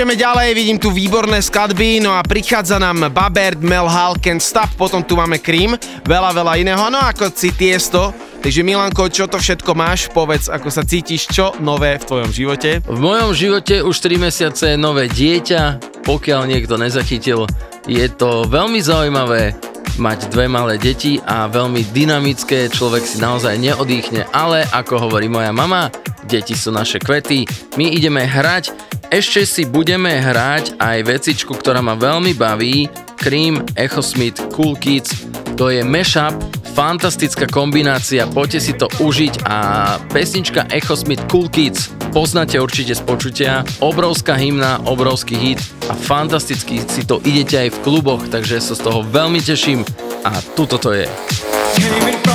Pokračujeme 0.00 0.24
ďalej, 0.32 0.56
vidím 0.56 0.80
tu 0.80 0.88
výborné 0.88 1.44
skladby, 1.44 2.00
no 2.00 2.16
a 2.16 2.24
prichádza 2.24 2.80
nám 2.80 3.12
Babert, 3.12 3.60
Mel 3.60 3.84
Hall, 3.84 4.16
Can't 4.16 4.40
Stop, 4.40 4.72
potom 4.80 5.04
tu 5.04 5.12
máme 5.12 5.36
Cream, 5.36 5.76
veľa, 6.08 6.32
veľa 6.32 6.56
iného, 6.56 6.88
no 6.88 6.96
ako 6.96 7.28
si 7.28 7.52
tiesto. 7.52 8.08
Takže 8.40 8.64
Milanko, 8.64 9.12
čo 9.12 9.28
to 9.28 9.36
všetko 9.36 9.76
máš? 9.76 10.08
Povedz, 10.08 10.48
ako 10.48 10.72
sa 10.72 10.88
cítiš, 10.88 11.28
čo 11.28 11.52
nové 11.60 12.00
v 12.00 12.08
tvojom 12.08 12.32
živote? 12.32 12.80
V 12.80 12.96
mojom 12.96 13.36
živote 13.36 13.84
už 13.84 13.92
3 14.00 14.16
mesiace 14.24 14.66
nové 14.80 15.04
dieťa, 15.12 15.76
pokiaľ 16.08 16.48
niekto 16.48 16.80
nezachytil. 16.80 17.44
Je 17.84 18.08
to 18.08 18.48
veľmi 18.48 18.80
zaujímavé 18.80 19.52
mať 20.00 20.32
dve 20.32 20.48
malé 20.48 20.80
deti 20.80 21.20
a 21.28 21.44
veľmi 21.44 21.92
dynamické, 21.92 22.72
človek 22.72 23.04
si 23.04 23.20
naozaj 23.20 23.60
neodýchne, 23.60 24.32
ale 24.32 24.64
ako 24.72 24.96
hovorí 24.96 25.28
moja 25.28 25.52
mama, 25.52 25.92
deti 26.24 26.56
sú 26.56 26.72
naše 26.72 26.96
kvety, 26.96 27.44
my 27.76 27.92
ideme 27.92 28.24
hrať, 28.24 28.79
ešte 29.10 29.42
si 29.44 29.62
budeme 29.66 30.22
hrať 30.22 30.78
aj 30.78 30.98
vecičku, 31.04 31.52
ktorá 31.58 31.82
ma 31.82 31.98
veľmi 31.98 32.32
baví, 32.38 32.86
Cream, 33.18 33.60
Echo 33.76 34.00
Smith, 34.00 34.38
Cool 34.54 34.78
Kids. 34.78 35.28
To 35.60 35.68
je 35.68 35.84
mashup, 35.84 36.32
fantastická 36.72 37.44
kombinácia, 37.50 38.24
poďte 38.30 38.60
si 38.64 38.72
to 38.72 38.88
užiť 39.02 39.44
a 39.44 39.58
pesnička 40.08 40.70
Echo 40.72 40.96
Smith 40.96 41.20
Cool 41.28 41.52
Kids 41.52 42.00
poznáte 42.10 42.58
určite 42.58 42.98
z 42.98 43.02
počutia. 43.06 43.62
Obrovská 43.78 44.34
hymna, 44.34 44.82
obrovský 44.84 45.38
hit 45.38 45.60
a 45.86 45.94
fantasticky 45.94 46.82
si 46.82 47.06
to 47.06 47.22
idete 47.22 47.56
aj 47.56 47.70
v 47.70 47.78
kluboch, 47.86 48.26
takže 48.26 48.58
sa 48.58 48.74
z 48.74 48.82
toho 48.82 49.06
veľmi 49.06 49.38
teším 49.38 49.86
a 50.26 50.34
tuto 50.58 50.76
to 50.76 50.90
je. 50.92 51.06
Came 51.78 52.29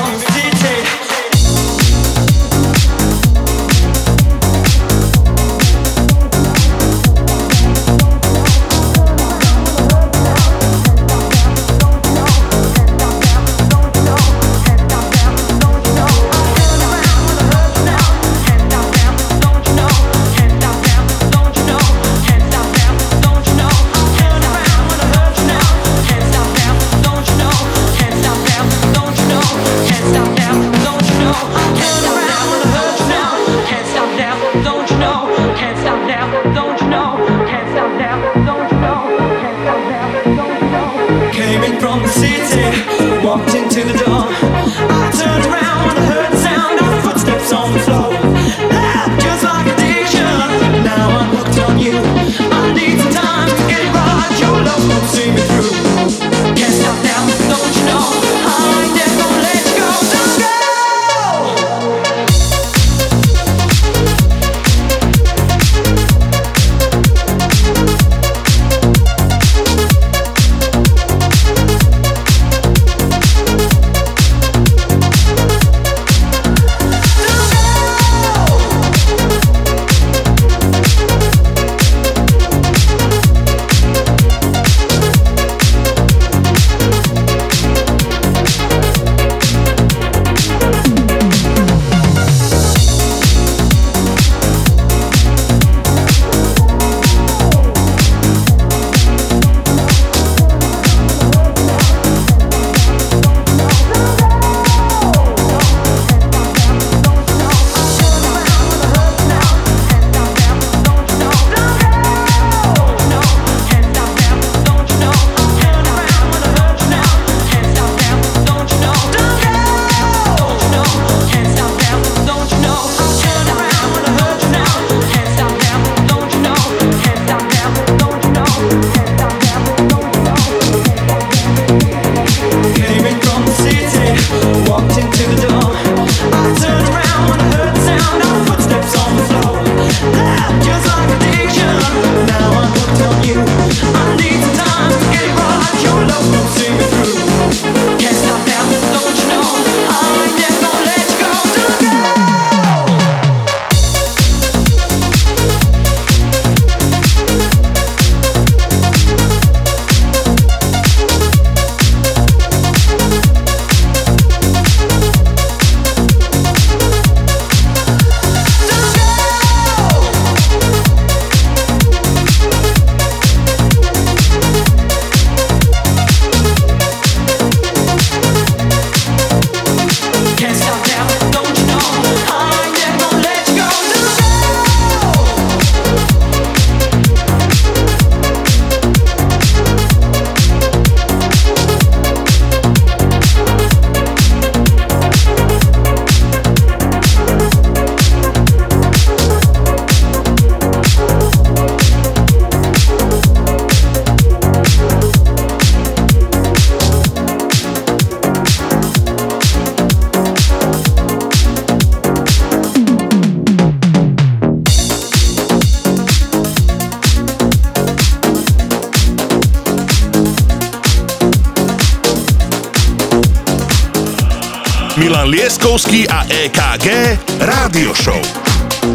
Lieskovský 225.65 226.05
a 226.05 226.21
EKG 226.29 227.17
Rádio 227.41 227.89
Show. 227.97 228.21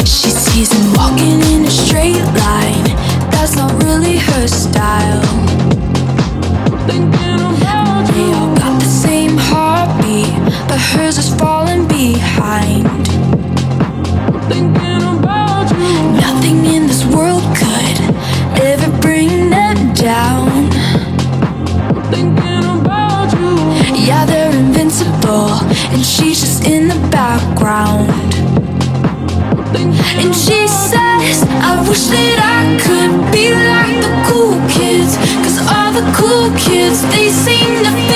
She 0.06 0.30
sees 0.30 0.70
him 0.70 0.94
walking 0.94 1.42
in 1.50 1.66
a 1.66 1.70
straight 1.70 2.22
line. 2.38 2.86
That's 3.34 3.58
not 3.58 3.74
really 3.82 4.22
her 4.22 4.46
style. 4.46 5.59
Wish 31.90 32.06
that 32.06 32.38
I 32.38 32.78
could 32.78 33.32
be 33.34 33.50
like 33.50 33.98
the 33.98 34.12
cool 34.30 34.54
kids. 34.70 35.18
Cause 35.42 35.58
all 35.66 35.90
the 35.90 36.06
cool 36.14 36.46
kids, 36.56 37.02
they 37.10 37.28
seem 37.28 37.82
to 37.82 38.09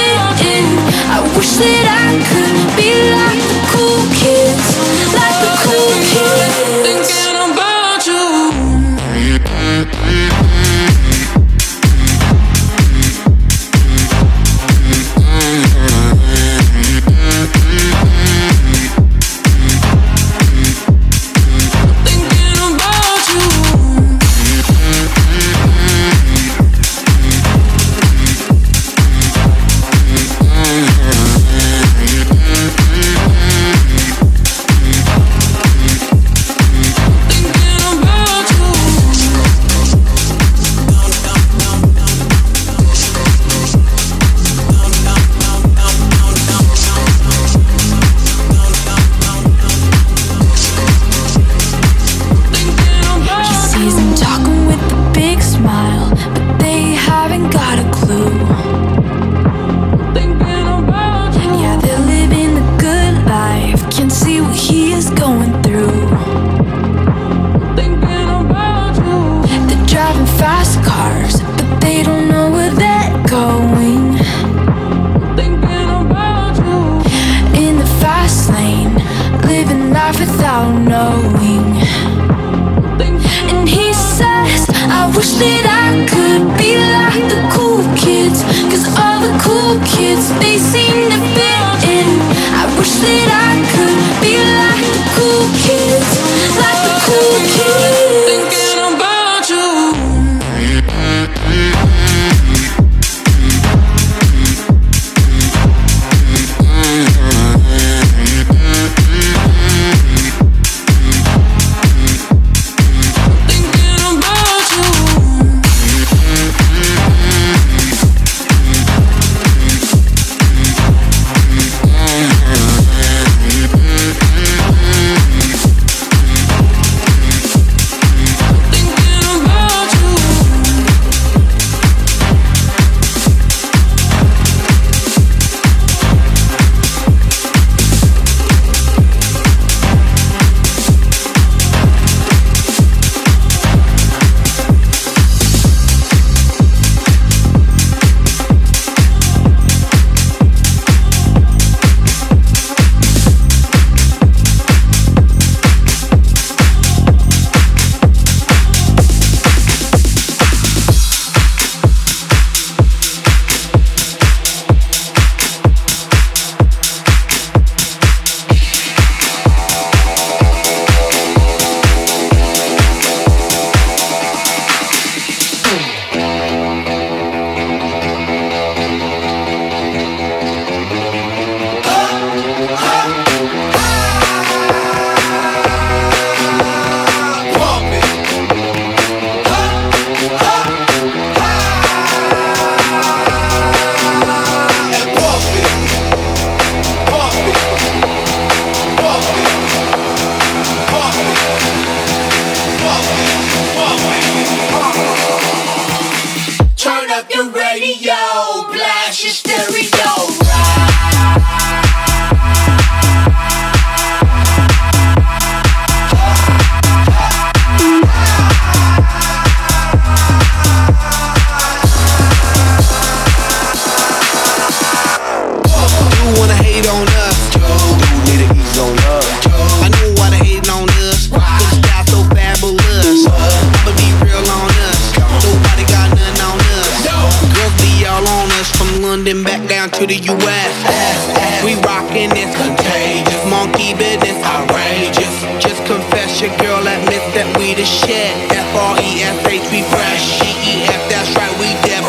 race, 249.58 249.70
we 249.70 249.82
fresh. 249.82 250.40
E-E-F, 250.42 251.10
that's 251.10 251.34
right, 251.36 251.52
we 251.58 251.68
deaf. 251.86 252.04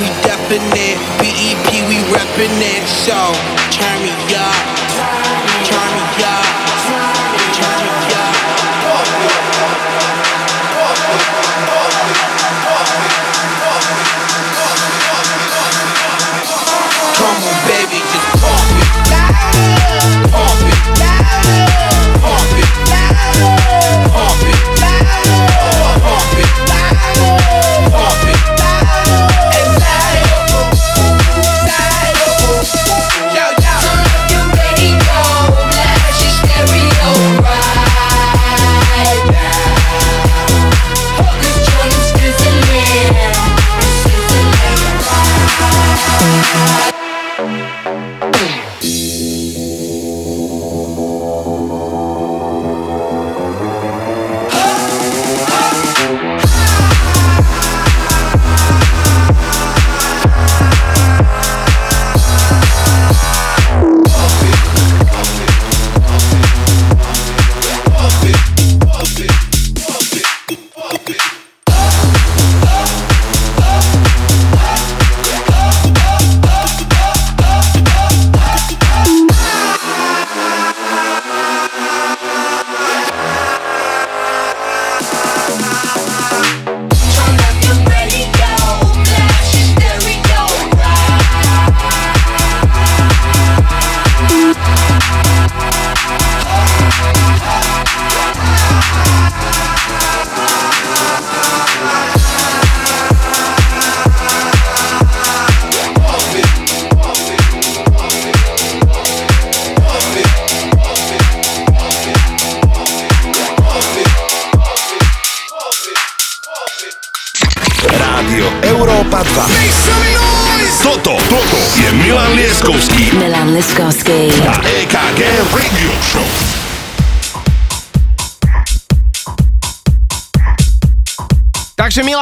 We 0.00 0.08
deaf 0.22 0.40
it. 0.50 0.98
B-E-P, 1.20 1.82
we 1.88 1.96
reppin' 2.12 2.60
it. 2.60 2.86
So, 2.88 3.16
turn 3.70 4.02
me 4.02 4.12
up. 4.34 4.71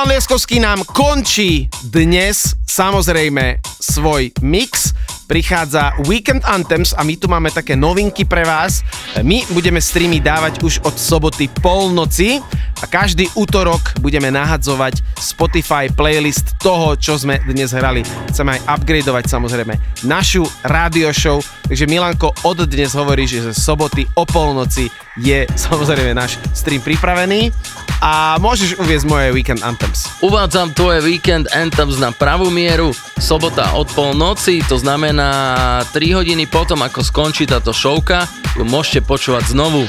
Milan 0.00 0.16
Lieskovský 0.16 0.64
nám 0.64 0.80
končí 0.88 1.68
dnes 1.92 2.56
samozrejme 2.64 3.60
svoj 3.84 4.32
mix. 4.40 4.96
Prichádza 5.28 5.92
Weekend 6.08 6.40
Anthems 6.48 6.96
a 6.96 7.04
my 7.04 7.20
tu 7.20 7.28
máme 7.28 7.52
také 7.52 7.76
novinky 7.76 8.24
pre 8.24 8.48
vás. 8.48 8.80
My 9.20 9.44
budeme 9.52 9.76
streamy 9.76 10.24
dávať 10.24 10.64
už 10.64 10.80
od 10.88 10.96
soboty 10.96 11.52
polnoci 11.60 12.40
a 12.80 12.88
každý 12.88 13.28
útorok 13.36 14.00
budeme 14.00 14.32
nahadzovať 14.32 15.04
Spotify 15.20 15.92
playlist 15.92 16.56
toho, 16.64 16.96
čo 16.96 17.20
sme 17.20 17.36
dnes 17.44 17.76
hrali. 17.76 18.00
Chceme 18.32 18.56
aj 18.56 18.80
upgradeovať 18.80 19.28
samozrejme 19.28 19.76
našu 20.08 20.48
radio 20.64 21.12
show, 21.12 21.44
takže 21.68 21.84
Milanko 21.84 22.32
od 22.48 22.64
dnes 22.64 22.96
hovorí, 22.96 23.28
že 23.28 23.52
soboty 23.52 24.08
o 24.16 24.24
polnoci 24.24 24.88
je 25.20 25.44
samozrejme 25.68 26.16
náš 26.16 26.40
stream 26.56 26.80
pripravený 26.80 27.52
a 28.00 28.40
môžeš 28.40 28.80
uviezť 28.80 29.06
moje 29.06 29.28
Weekend 29.36 29.60
Anthems. 29.60 30.08
Uvádzam 30.24 30.72
tvoje 30.72 31.04
Weekend 31.04 31.52
Anthems 31.52 32.00
na 32.00 32.10
pravú 32.10 32.48
mieru. 32.48 32.96
Sobota 33.20 33.76
od 33.76 33.92
polnoci, 33.92 34.64
to 34.64 34.80
znamená 34.80 35.84
3 35.92 36.16
hodiny 36.16 36.48
potom, 36.48 36.80
ako 36.80 37.04
skončí 37.04 37.44
táto 37.44 37.76
showka, 37.76 38.24
ju 38.56 38.64
môžete 38.64 39.04
počúvať 39.04 39.52
znovu. 39.52 39.84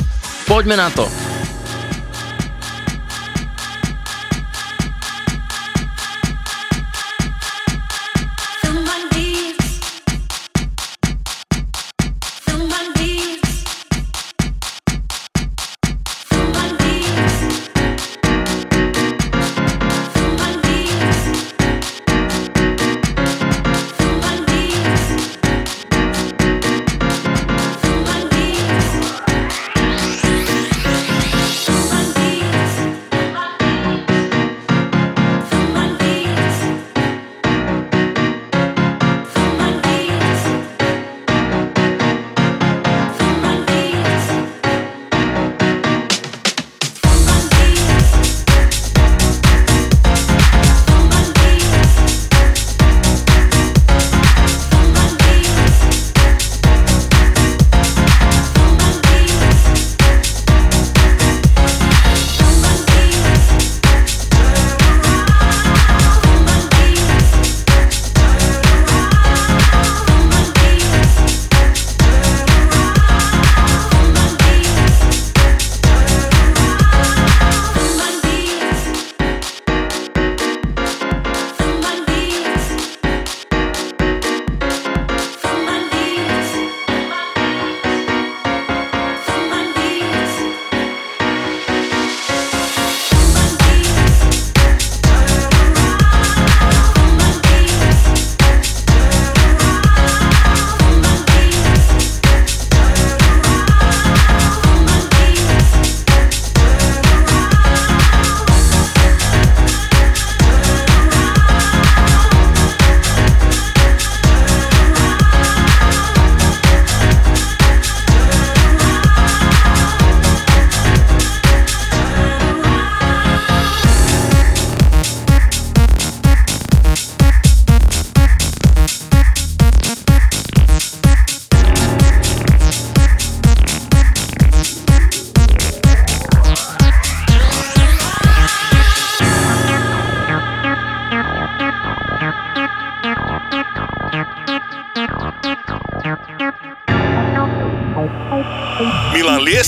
Poďme 0.45 0.75
na 0.75 0.91
to. 0.91 1.07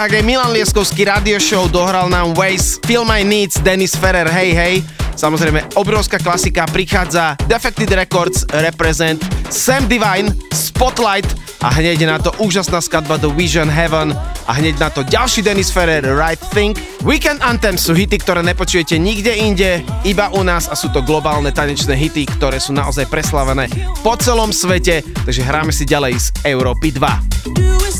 Je 0.00 0.24
Milan 0.24 0.56
Lieskovský 0.56 1.04
radio 1.04 1.36
show 1.36 1.68
dohral 1.68 2.08
nám 2.08 2.32
Waze, 2.32 2.80
Feel 2.88 3.04
My 3.04 3.20
Needs, 3.20 3.60
Dennis 3.60 3.92
Ferrer, 3.92 4.24
hej 4.32 4.56
hej. 4.56 4.74
Samozrejme, 5.12 5.76
obrovská 5.76 6.16
klasika 6.16 6.64
prichádza 6.64 7.36
Defected 7.44 7.92
Records, 7.92 8.48
Represent, 8.48 9.20
Sam 9.52 9.84
Divine, 9.92 10.32
Spotlight 10.56 11.28
a 11.60 11.68
hneď 11.68 12.08
na 12.08 12.16
to 12.16 12.32
úžasná 12.40 12.80
skladba 12.80 13.20
The 13.20 13.28
Vision 13.28 13.68
Heaven 13.68 14.16
a 14.48 14.52
hneď 14.56 14.80
na 14.80 14.88
to 14.88 15.04
ďalší 15.04 15.44
Dennis 15.44 15.68
Ferrer, 15.68 16.00
Right 16.00 16.40
Think. 16.48 16.80
Weekend 17.04 17.44
Anthem 17.44 17.76
sú 17.76 17.92
hity, 17.92 18.24
ktoré 18.24 18.40
nepočujete 18.40 18.96
nikde 18.96 19.36
inde, 19.36 19.84
iba 20.08 20.32
u 20.32 20.40
nás 20.40 20.72
a 20.72 20.80
sú 20.80 20.88
to 20.96 21.04
globálne 21.04 21.52
tanečné 21.52 21.92
hity, 21.92 22.24
ktoré 22.40 22.56
sú 22.56 22.72
naozaj 22.72 23.04
preslavené 23.04 23.68
po 24.00 24.16
celom 24.16 24.48
svete, 24.48 25.04
takže 25.28 25.44
hráme 25.44 25.76
si 25.76 25.84
ďalej 25.84 26.16
z 26.16 26.26
Európy 26.48 26.88
2. 26.96 27.99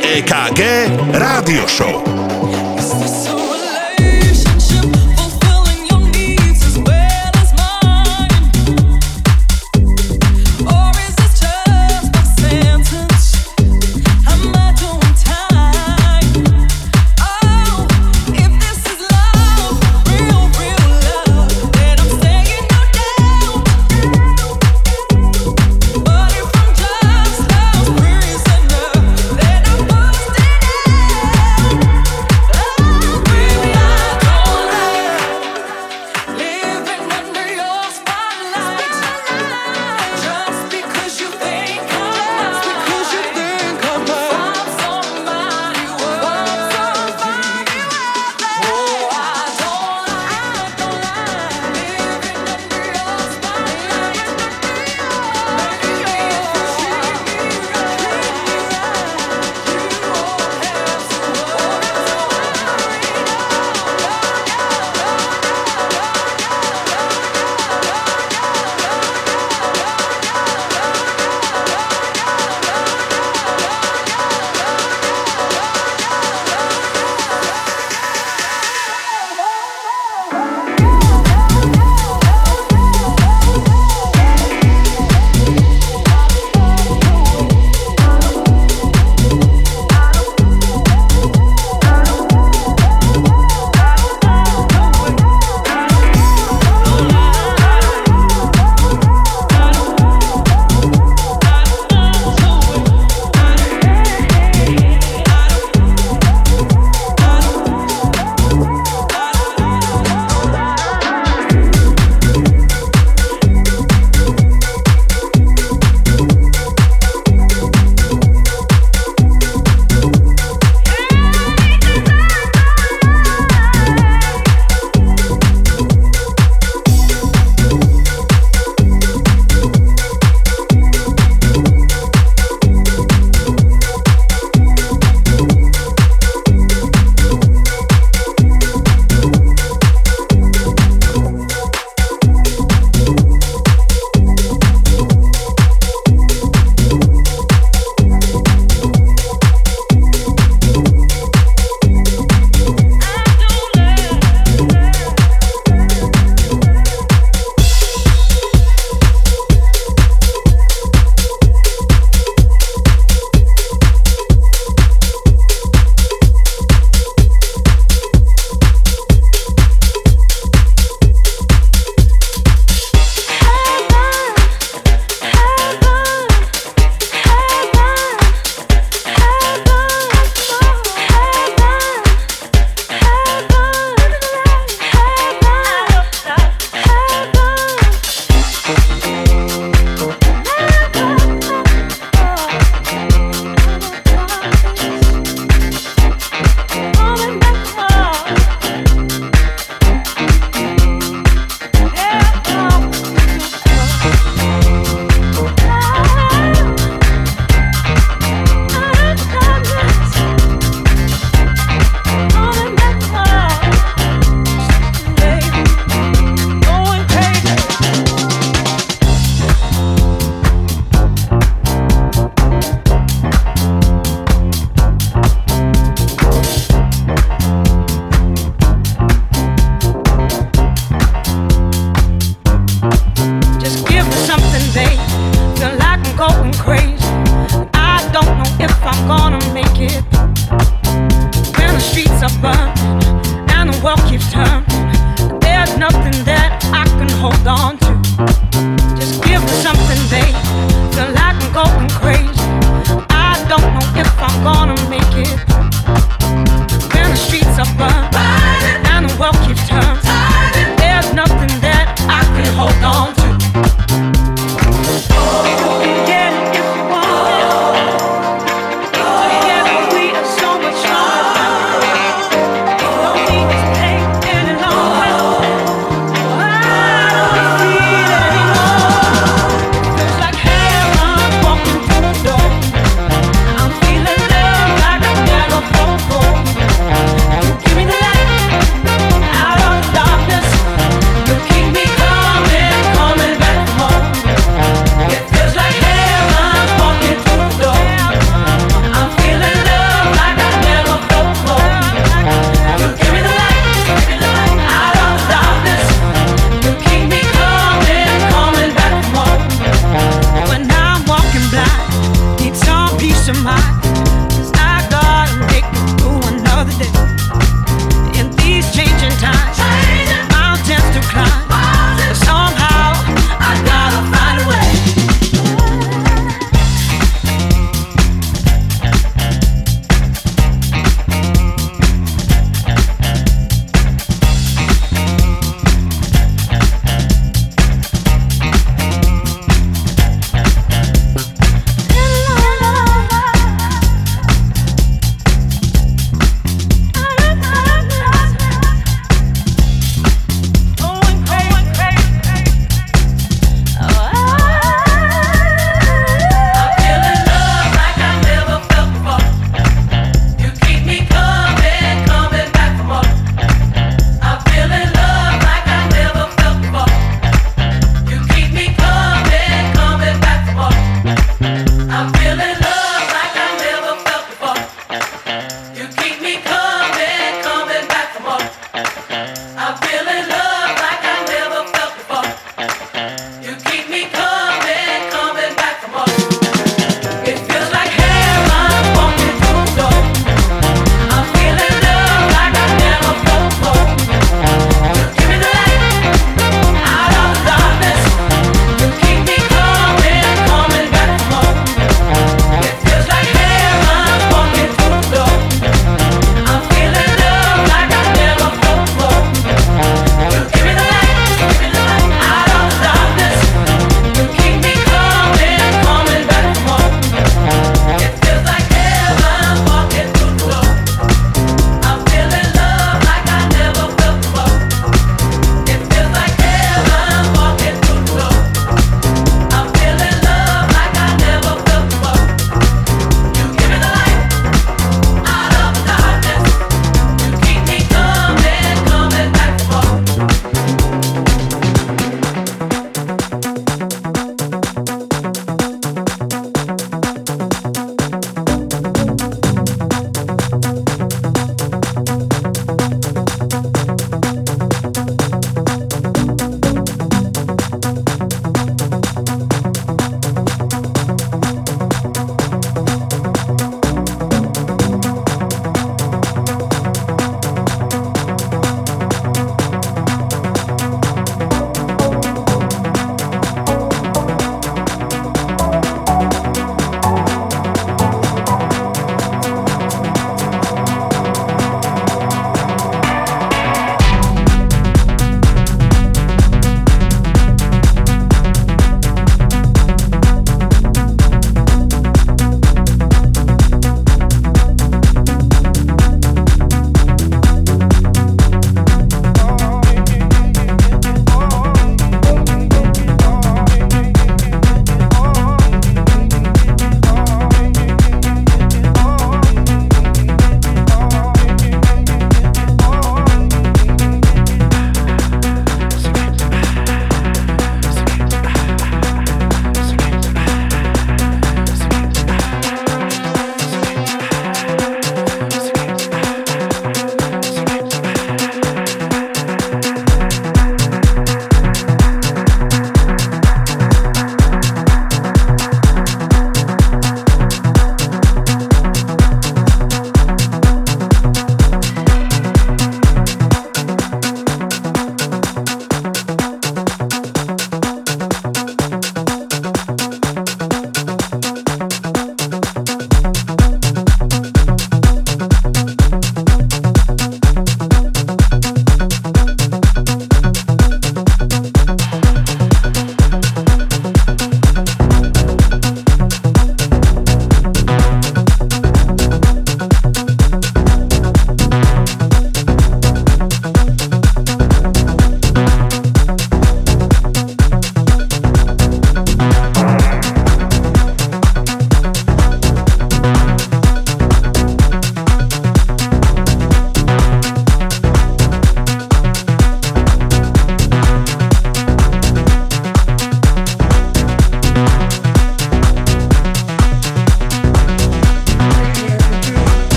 EKG 0.00 0.60
Rádio 1.12 1.68
Show. 1.68 2.21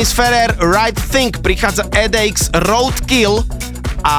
Dennis 0.00 0.16
Ferrer, 0.16 0.56
Right 0.64 0.96
Think, 0.96 1.44
prichádza 1.44 1.84
EDX 1.92 2.48
Roadkill 2.64 3.44
a 4.00 4.16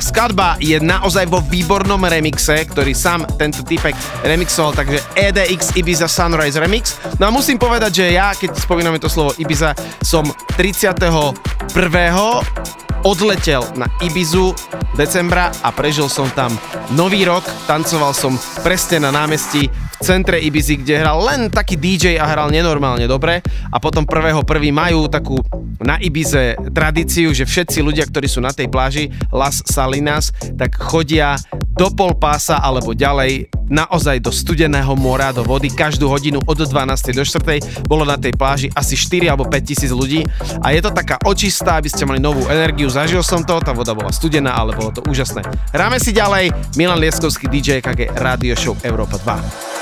skladba 0.00 0.56
je 0.56 0.80
naozaj 0.80 1.28
vo 1.28 1.44
výbornom 1.52 2.00
remixe, 2.00 2.56
ktorý 2.64 2.96
sám 2.96 3.28
tento 3.36 3.60
typek 3.60 3.92
remixoval, 4.24 4.72
takže 4.72 5.04
EDX 5.12 5.76
Ibiza 5.76 6.08
Sunrise 6.08 6.56
Remix. 6.56 6.96
No 7.20 7.28
a 7.28 7.30
musím 7.30 7.60
povedať, 7.60 7.92
že 7.92 8.16
ja, 8.16 8.32
keď 8.32 8.56
spomíname 8.56 8.96
to 8.96 9.12
slovo 9.12 9.36
Ibiza, 9.36 9.76
som 10.00 10.24
31 10.56 11.28
odletel 13.04 13.68
na 13.76 13.92
Ibizu 14.00 14.56
decembra 14.96 15.52
a 15.60 15.76
prežil 15.76 16.08
som 16.08 16.24
tam 16.32 16.56
nový 16.96 17.28
rok, 17.28 17.44
tancoval 17.68 18.16
som 18.16 18.32
presne 18.64 18.96
na 19.04 19.12
námestí 19.12 19.68
v 19.68 20.00
centre 20.00 20.40
Ibizy, 20.40 20.80
kde 20.80 21.04
hral 21.04 21.20
len 21.20 21.40
taký 21.52 21.76
DJ 21.76 22.16
a 22.16 22.24
hral 22.32 22.48
nenormálne 22.48 23.04
dobre 23.04 23.44
a 23.72 23.80
potom 23.80 24.04
prvého 24.04 24.44
prvý 24.44 24.68
majú 24.68 25.08
takú 25.08 25.40
na 25.82 25.98
Ibize 25.98 26.54
tradíciu, 26.70 27.34
že 27.34 27.48
všetci 27.48 27.82
ľudia, 27.82 28.06
ktorí 28.06 28.28
sú 28.28 28.44
na 28.44 28.52
tej 28.52 28.68
pláži 28.70 29.08
Las 29.32 29.64
Salinas, 29.66 30.30
tak 30.54 30.78
chodia 30.78 31.34
do 31.74 31.90
pol 31.90 32.14
pása 32.14 32.60
alebo 32.60 32.92
ďalej 32.92 33.48
naozaj 33.72 34.20
do 34.20 34.28
studeného 34.28 34.92
mora, 34.94 35.32
do 35.32 35.40
vody. 35.42 35.72
Každú 35.72 36.04
hodinu 36.06 36.38
od 36.44 36.60
12. 36.60 37.16
do 37.16 37.24
4. 37.24 37.88
bolo 37.88 38.04
na 38.04 38.20
tej 38.20 38.36
pláži 38.36 38.68
asi 38.76 38.92
4 38.94 39.32
alebo 39.32 39.48
5 39.48 39.64
tisíc 39.64 39.88
ľudí 39.88 40.20
a 40.60 40.76
je 40.76 40.84
to 40.84 40.92
taká 40.92 41.16
očistá, 41.24 41.80
aby 41.80 41.88
ste 41.88 42.04
mali 42.04 42.20
novú 42.20 42.44
energiu. 42.52 42.92
Zažil 42.92 43.24
som 43.24 43.40
to, 43.40 43.56
tá 43.64 43.72
voda 43.72 43.96
bola 43.96 44.12
studená, 44.12 44.52
ale 44.52 44.76
bolo 44.76 44.92
to 44.92 45.00
úžasné. 45.08 45.40
Hráme 45.72 45.96
si 45.96 46.12
ďalej 46.12 46.52
Milan 46.76 47.00
Lieskovský 47.00 47.48
DJ 47.48 47.80
KG 47.80 48.12
Radio 48.20 48.52
Show 48.52 48.76
Európa 48.84 49.16
2. 49.24 49.72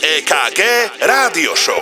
EKG 0.00 0.60
Rádio 1.00 1.56
Show. 1.56 1.81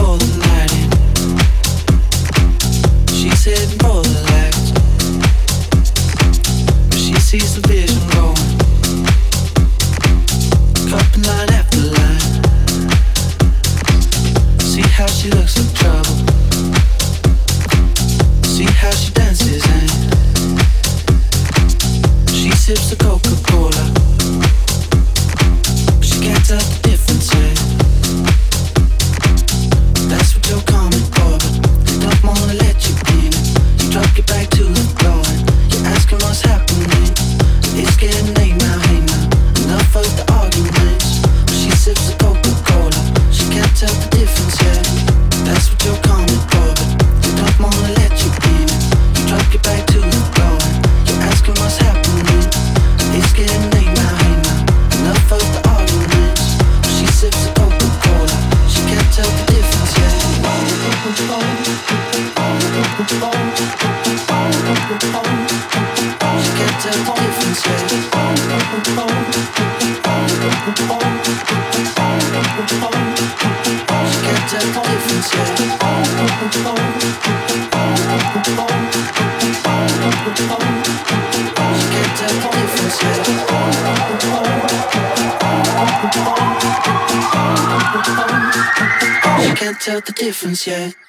yet. 90.67 91.00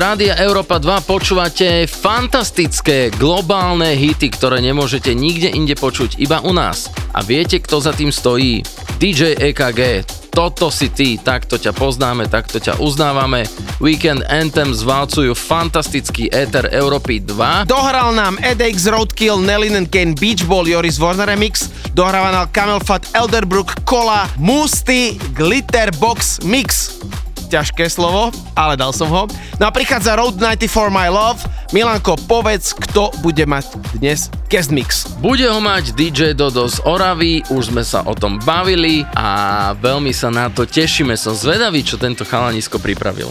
Rádia 0.00 0.32
Európa 0.40 0.80
2 0.80 1.04
počúvate 1.04 1.84
fantastické 1.84 3.12
globálne 3.12 3.92
hity, 3.92 4.32
ktoré 4.32 4.64
nemôžete 4.64 5.12
nikde 5.12 5.52
inde 5.52 5.76
počuť, 5.76 6.16
iba 6.16 6.40
u 6.40 6.56
nás. 6.56 6.88
A 7.12 7.20
viete, 7.20 7.60
kto 7.60 7.84
za 7.84 7.92
tým 7.92 8.08
stojí? 8.08 8.64
DJ 8.96 9.36
EKG, 9.36 10.08
toto 10.32 10.72
si 10.72 10.88
ty, 10.88 11.20
takto 11.20 11.60
ťa 11.60 11.76
poznáme, 11.76 12.32
takto 12.32 12.56
ťa 12.56 12.80
uznávame. 12.80 13.44
Weekend 13.76 14.24
Anthem 14.24 14.72
zvalcujú 14.72 15.36
fantastický 15.36 16.32
éter 16.32 16.72
Európy 16.72 17.20
2. 17.20 17.68
Dohral 17.68 18.16
nám 18.16 18.40
EDX 18.40 18.88
Roadkill, 18.88 19.36
Nellin 19.44 19.76
and 19.76 19.92
Kane, 19.92 20.16
Beach 20.16 20.48
Ball, 20.48 20.64
Joris 20.64 20.96
Warner 20.96 21.28
Remix, 21.28 21.68
dohráva 21.92 22.32
nám 22.32 22.48
Camel 22.56 22.80
Fat, 22.80 23.04
Elderbrook, 23.12 23.84
Kola, 23.84 24.32
Musty, 24.40 25.20
Glitterbox 25.36 26.40
Mix 26.48 26.96
ťažké 27.50 27.90
slovo, 27.90 28.30
ale 28.54 28.78
dal 28.78 28.94
som 28.94 29.10
ho. 29.10 29.26
No 29.58 29.64
a 29.66 29.74
prichádza 29.74 30.14
Road 30.14 30.38
94 30.38 30.70
My 30.88 31.10
Love. 31.10 31.42
Milanko, 31.74 32.18
povedz, 32.26 32.74
kto 32.74 33.14
bude 33.22 33.42
mať 33.46 33.78
dnes 33.98 34.30
guest 34.50 34.70
mix. 34.70 35.06
Bude 35.22 35.46
ho 35.46 35.58
mať 35.62 35.94
DJ 35.94 36.34
Dodo 36.34 36.66
z 36.66 36.82
Oravy, 36.82 37.46
už 37.50 37.70
sme 37.74 37.82
sa 37.86 38.02
o 38.06 38.14
tom 38.14 38.38
bavili 38.42 39.06
a 39.14 39.70
veľmi 39.78 40.10
sa 40.10 40.30
na 40.30 40.50
to 40.50 40.66
tešíme. 40.66 41.14
Som 41.14 41.34
zvedavý, 41.34 41.82
čo 41.86 41.98
tento 41.98 42.26
chalanisko 42.26 42.82
pripravil. 42.82 43.30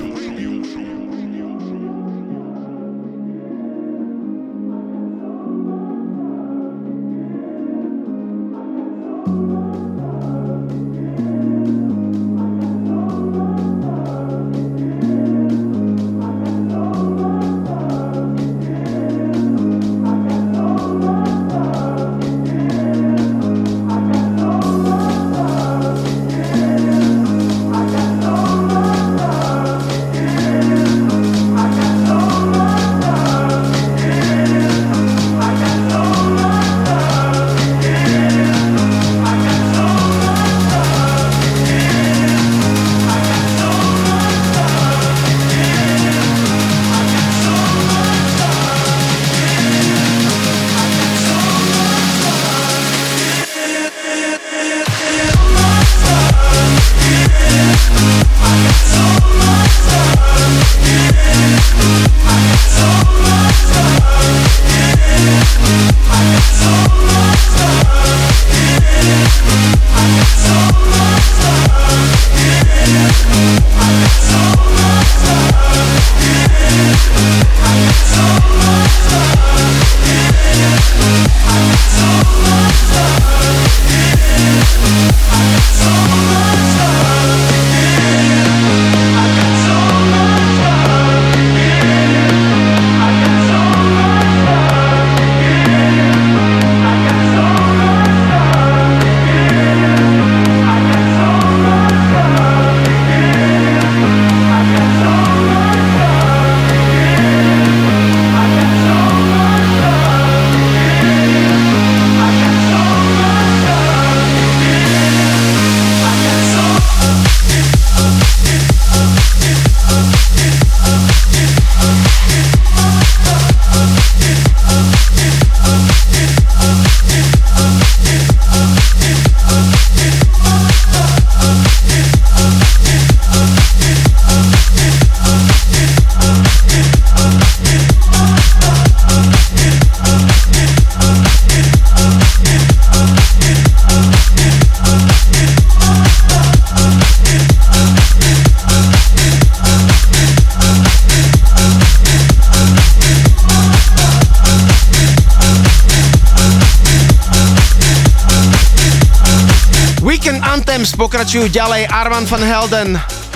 Pokračujú 161.11 161.51
ďalej 161.51 161.91
Arvan 161.91 162.23
van 162.23 162.39
Helden, 162.39 162.89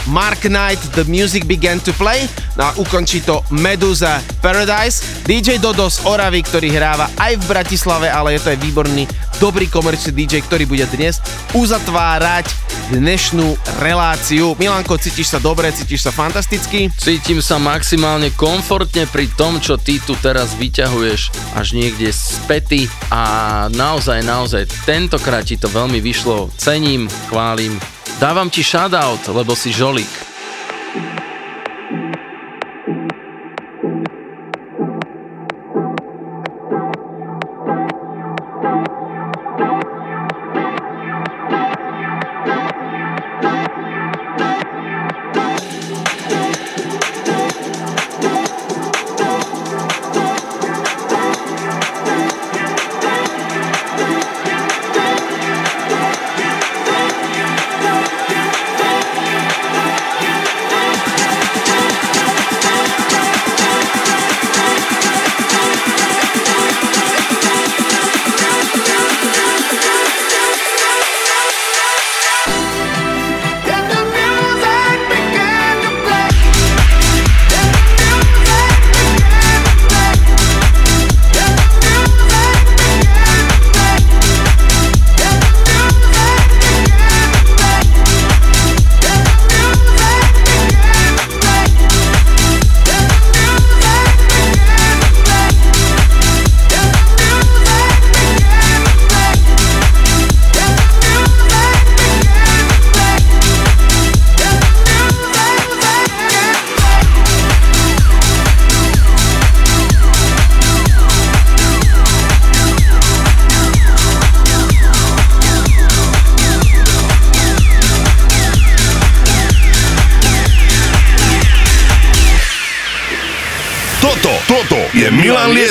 Mark 0.08 0.48
Knight, 0.48 0.80
The 0.96 1.04
Music 1.12 1.44
Began 1.44 1.76
to 1.84 1.92
Play, 2.00 2.24
no 2.56 2.72
a 2.72 2.72
ukončí 2.80 3.20
to 3.20 3.44
Medusa 3.52 4.24
Paradise, 4.40 5.04
DJ 5.28 5.60
Dodo 5.60 5.92
z 5.92 6.00
Oravy, 6.08 6.40
ktorý 6.40 6.72
hráva 6.72 7.12
aj 7.20 7.36
v 7.36 7.44
Bratislave, 7.52 8.08
ale 8.08 8.40
je 8.40 8.48
to 8.48 8.56
aj 8.56 8.64
výborný, 8.64 9.04
dobrý 9.44 9.68
komerčný 9.68 10.16
DJ, 10.16 10.48
ktorý 10.48 10.64
bude 10.72 10.88
dnes 10.88 11.20
uzatvárať 11.52 12.48
dnešnú 12.90 13.58
reláciu. 13.82 14.54
Milanko, 14.58 14.98
cítiš 14.98 15.34
sa 15.34 15.40
dobre, 15.42 15.72
cítiš 15.74 16.06
sa 16.06 16.12
fantasticky? 16.12 16.90
Cítim 16.98 17.40
sa 17.42 17.62
maximálne 17.62 18.34
komfortne 18.34 19.06
pri 19.10 19.30
tom, 19.34 19.62
čo 19.62 19.78
ty 19.78 20.02
tu 20.02 20.18
teraz 20.20 20.58
vyťahuješ 20.58 21.54
až 21.54 21.68
niekde 21.78 22.10
späty 22.10 22.90
a 23.14 23.66
naozaj, 23.74 24.26
naozaj, 24.26 24.70
tentokrát 24.84 25.46
ti 25.46 25.58
to 25.58 25.70
veľmi 25.70 26.02
vyšlo. 26.02 26.50
Cením, 26.58 27.06
chválim. 27.30 27.78
Dávam 28.18 28.50
ti 28.50 28.64
shoutout, 28.64 29.22
lebo 29.30 29.54
si 29.54 29.76
žolík. 29.76 30.25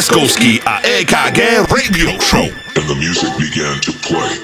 Milan 0.04 0.20
Lieskovský 0.20 0.60
a 0.68 0.84
EKG 0.84 1.64
Radio 1.72 2.20
Show. 2.20 2.44
And 2.76 2.84
the 2.84 2.94
music 2.94 3.32
began 3.40 3.80
to 3.80 3.92
play, 4.04 4.43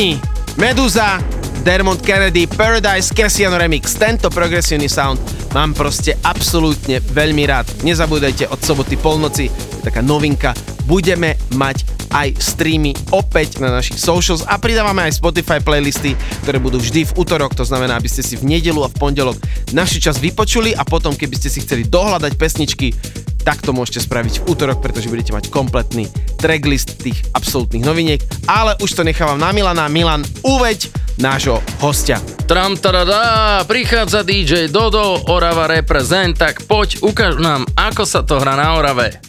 Páni, 0.00 0.16
Meduza, 0.56 1.20
Dermot 1.60 2.00
Kennedy, 2.00 2.48
Paradise 2.48 3.12
Cassiano 3.12 3.60
Remix. 3.60 4.00
Tento 4.00 4.32
progresívny 4.32 4.88
sound 4.88 5.20
mám 5.52 5.76
proste 5.76 6.16
absolútne 6.24 7.04
veľmi 7.04 7.44
rád. 7.44 7.68
Nezabúdajte 7.84 8.48
od 8.48 8.56
soboty 8.64 8.96
polnoci, 8.96 9.52
je 9.52 9.84
taká 9.84 10.00
novinka, 10.00 10.56
budeme 10.88 11.36
mať 11.52 11.84
aj 12.16 12.32
streamy 12.40 12.96
opäť 13.12 13.60
na 13.60 13.68
našich 13.68 14.00
socials 14.00 14.40
a 14.48 14.56
pridávame 14.56 15.04
aj 15.04 15.20
Spotify 15.20 15.60
playlisty, 15.60 16.16
ktoré 16.48 16.56
budú 16.56 16.80
vždy 16.80 17.04
v 17.04 17.20
útorok, 17.20 17.52
to 17.52 17.68
znamená, 17.68 18.00
aby 18.00 18.08
ste 18.08 18.24
si 18.24 18.40
v 18.40 18.48
nedelu 18.56 18.80
a 18.80 18.88
v 18.88 18.96
pondelok 18.96 19.36
naši 19.76 20.00
čas 20.00 20.16
vypočuli 20.16 20.72
a 20.72 20.80
potom, 20.80 21.12
keby 21.12 21.36
ste 21.36 21.52
si 21.52 21.60
chceli 21.60 21.84
dohľadať 21.84 22.40
pesničky, 22.40 22.96
tak 23.44 23.60
to 23.60 23.76
môžete 23.76 24.08
spraviť 24.08 24.40
v 24.40 24.46
útorok, 24.48 24.80
pretože 24.80 25.12
budete 25.12 25.36
mať 25.36 25.52
kompletný 25.52 26.08
tracklist 26.40 26.96
tých 26.96 27.20
absolútnych 27.36 27.84
noviniek, 27.84 28.24
ale 28.48 28.74
už 28.80 28.96
to 28.96 29.04
nechávam 29.04 29.36
na 29.36 29.52
Milana. 29.52 29.86
Milan, 29.92 30.24
uveď 30.40 30.88
nášho 31.20 31.60
hostia. 31.84 32.16
Tram 32.48 32.80
tarada, 32.80 33.60
prichádza 33.68 34.24
DJ 34.24 34.72
Dodo, 34.72 35.20
Orava 35.28 35.68
reprezent, 35.68 36.40
tak 36.40 36.64
poď, 36.64 37.04
ukáž 37.04 37.36
nám, 37.36 37.68
ako 37.76 38.02
sa 38.08 38.24
to 38.24 38.40
hrá 38.40 38.56
na 38.56 38.74
Orave. 38.74 39.20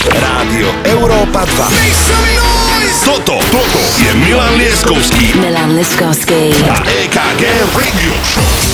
Rádio 0.00 0.68
Európa 0.84 1.48
2. 1.48 2.30
Toto, 3.04 3.40
toto 3.40 3.80
je 4.00 4.12
Milan 4.12 4.60
Lieskovský 4.60 5.40
Milan 5.40 5.72
Liskovský. 5.76 6.52
a 6.68 6.76
EKG 6.84 7.42
Radio 7.72 8.12
Show. 8.24 8.69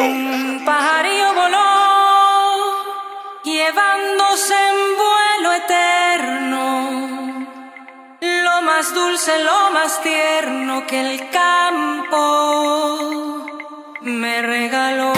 Un 0.00 0.64
pajarillo 0.64 1.34
voló, 1.34 2.72
llevándose 3.44 4.54
en 4.54 4.76
vuelo 4.96 5.52
eterno. 5.52 7.46
Lo 8.20 8.62
más 8.62 8.94
dulce, 8.94 9.44
lo 9.44 9.70
más 9.72 10.00
tierno 10.00 10.86
que 10.86 11.00
el 11.00 11.28
campo 11.28 12.18
me 14.00 14.40
regaló. 14.40 15.12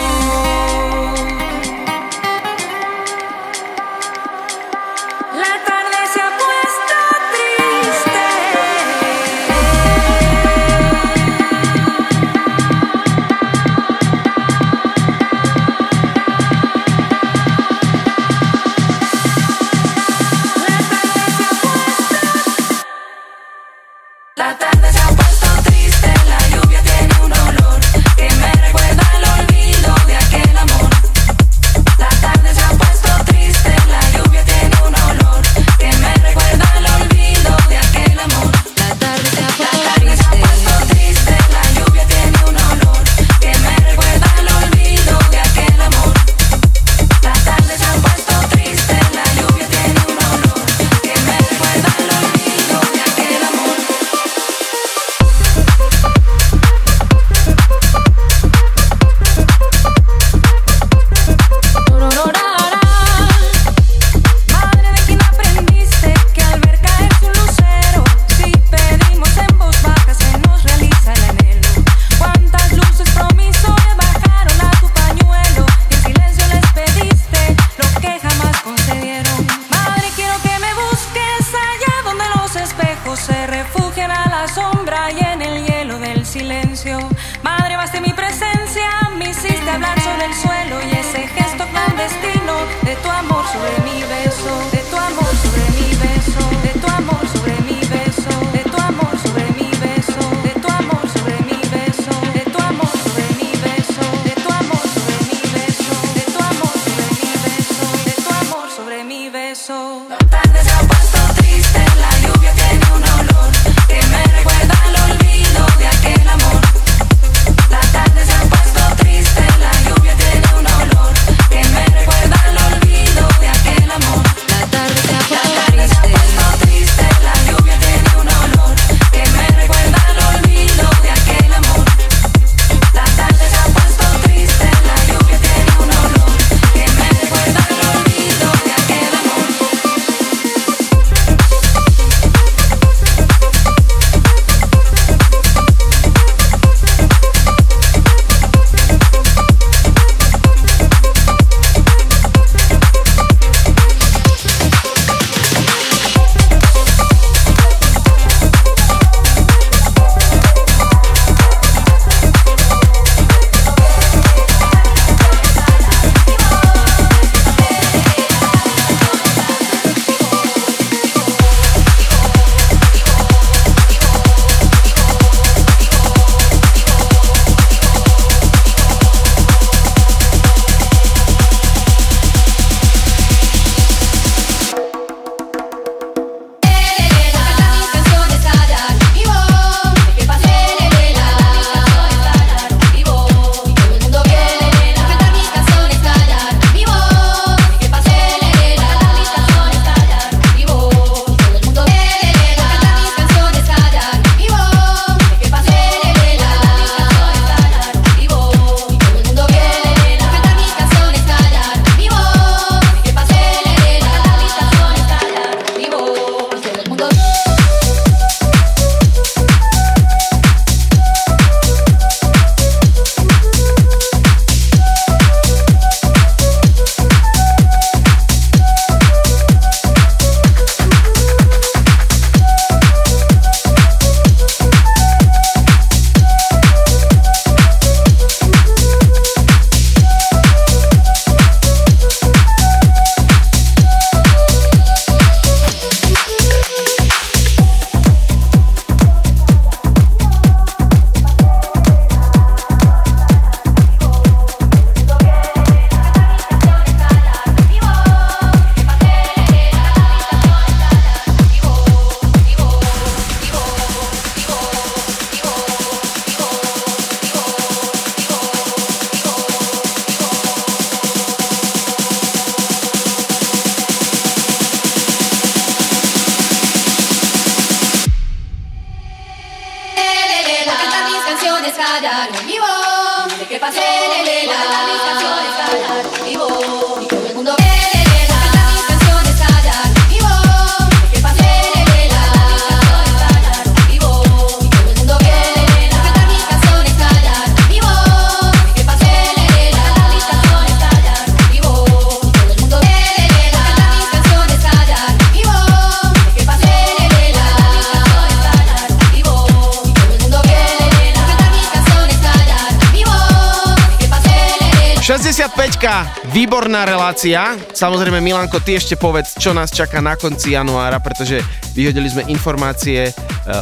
65 315.94 316.34
výborná 316.34 316.82
relácia. 316.82 317.54
Samozrejme, 317.70 318.18
Milanko, 318.18 318.58
ty 318.58 318.74
ešte 318.74 318.98
povedz, 318.98 319.38
čo 319.38 319.54
nás 319.54 319.70
čaká 319.70 320.02
na 320.02 320.18
konci 320.18 320.58
januára, 320.58 320.98
pretože 320.98 321.38
vyhodili 321.70 322.10
sme 322.10 322.26
informácie 322.26 323.06
e, 323.06 323.12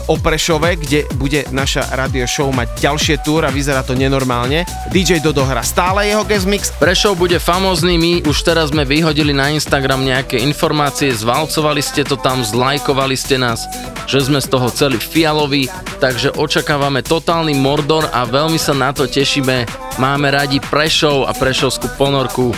o 0.09 0.17
Prešove, 0.17 0.81
kde 0.81 1.05
bude 1.21 1.45
naša 1.53 1.93
radio 1.93 2.25
show 2.25 2.49
mať 2.49 2.73
ďalšie 2.81 3.21
túr 3.21 3.45
a 3.45 3.53
vyzerá 3.53 3.85
to 3.85 3.93
nenormálne. 3.93 4.65
DJ 4.89 5.21
Dodo 5.21 5.45
hra 5.45 5.61
stále 5.61 6.09
jeho 6.09 6.25
guest 6.25 6.49
mix. 6.49 6.73
Prešov 6.73 7.21
bude 7.21 7.37
famózny, 7.37 8.01
my 8.01 8.13
už 8.25 8.37
teraz 8.41 8.73
sme 8.73 8.89
vyhodili 8.89 9.37
na 9.37 9.53
Instagram 9.53 10.01
nejaké 10.01 10.41
informácie, 10.41 11.13
zvalcovali 11.13 11.85
ste 11.85 12.01
to 12.01 12.17
tam, 12.17 12.41
zlajkovali 12.41 13.13
ste 13.13 13.37
nás, 13.37 13.69
že 14.09 14.25
sme 14.25 14.41
z 14.41 14.49
toho 14.49 14.73
celý 14.73 14.97
fialoví, 14.97 15.69
takže 16.01 16.33
očakávame 16.33 17.05
totálny 17.05 17.53
mordor 17.53 18.09
a 18.09 18.25
veľmi 18.25 18.57
sa 18.57 18.73
na 18.73 18.89
to 18.97 19.05
tešíme. 19.05 19.82
Máme 20.01 20.33
radi 20.33 20.57
Prešov 20.57 21.29
a 21.29 21.37
Prešovskú 21.37 21.93
ponorku. 22.01 22.57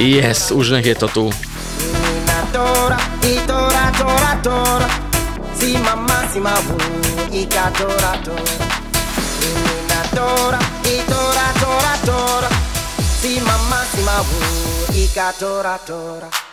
Yes, 0.00 0.48
už 0.52 0.76
nech 0.76 0.88
je 0.88 0.96
to 0.96 1.08
tu. 1.08 1.24
Tora, 2.52 2.96
i 3.24 3.34
tora, 3.44 3.86
tora. 4.40 4.88
Si 5.52 5.76
mamma, 5.76 6.18
si 6.32 6.40
mabu, 6.40 6.76
i 7.32 7.44
tora, 15.36 15.76
tora. 15.84 16.45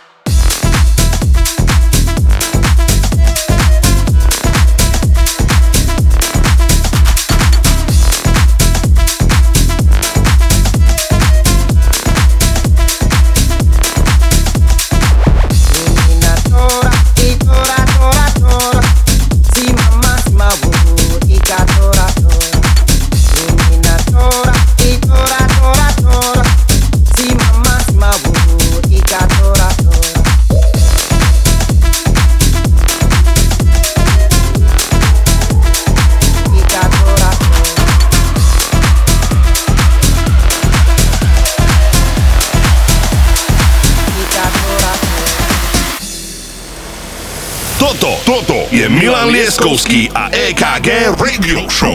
je 48.73 48.89
Milan 48.89 49.29
Lieskovský 49.29 50.09
a 50.17 50.33
EKG 50.33 51.13
Radio 51.21 51.69
Show. 51.69 51.93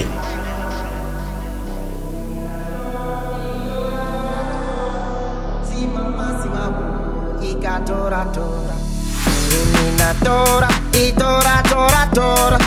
Tora, 7.88 8.26
tora, 10.22 10.68
tora, 11.14 11.62
tora, 11.66 12.02
tora. 12.14 12.58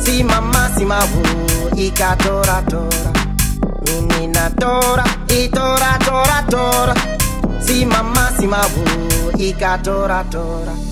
Si 0.00 0.22
mamma 0.24 0.70
si 0.76 0.84
ma 0.84 1.04
vu, 1.04 1.20
ika 1.76 2.16
tora. 2.16 2.62
Tora, 2.64 3.04
tora, 6.00 6.44
tora. 6.48 6.94
Si 7.60 7.84
ma 7.84 8.02
tora, 9.82 10.24
tora. 10.30 10.91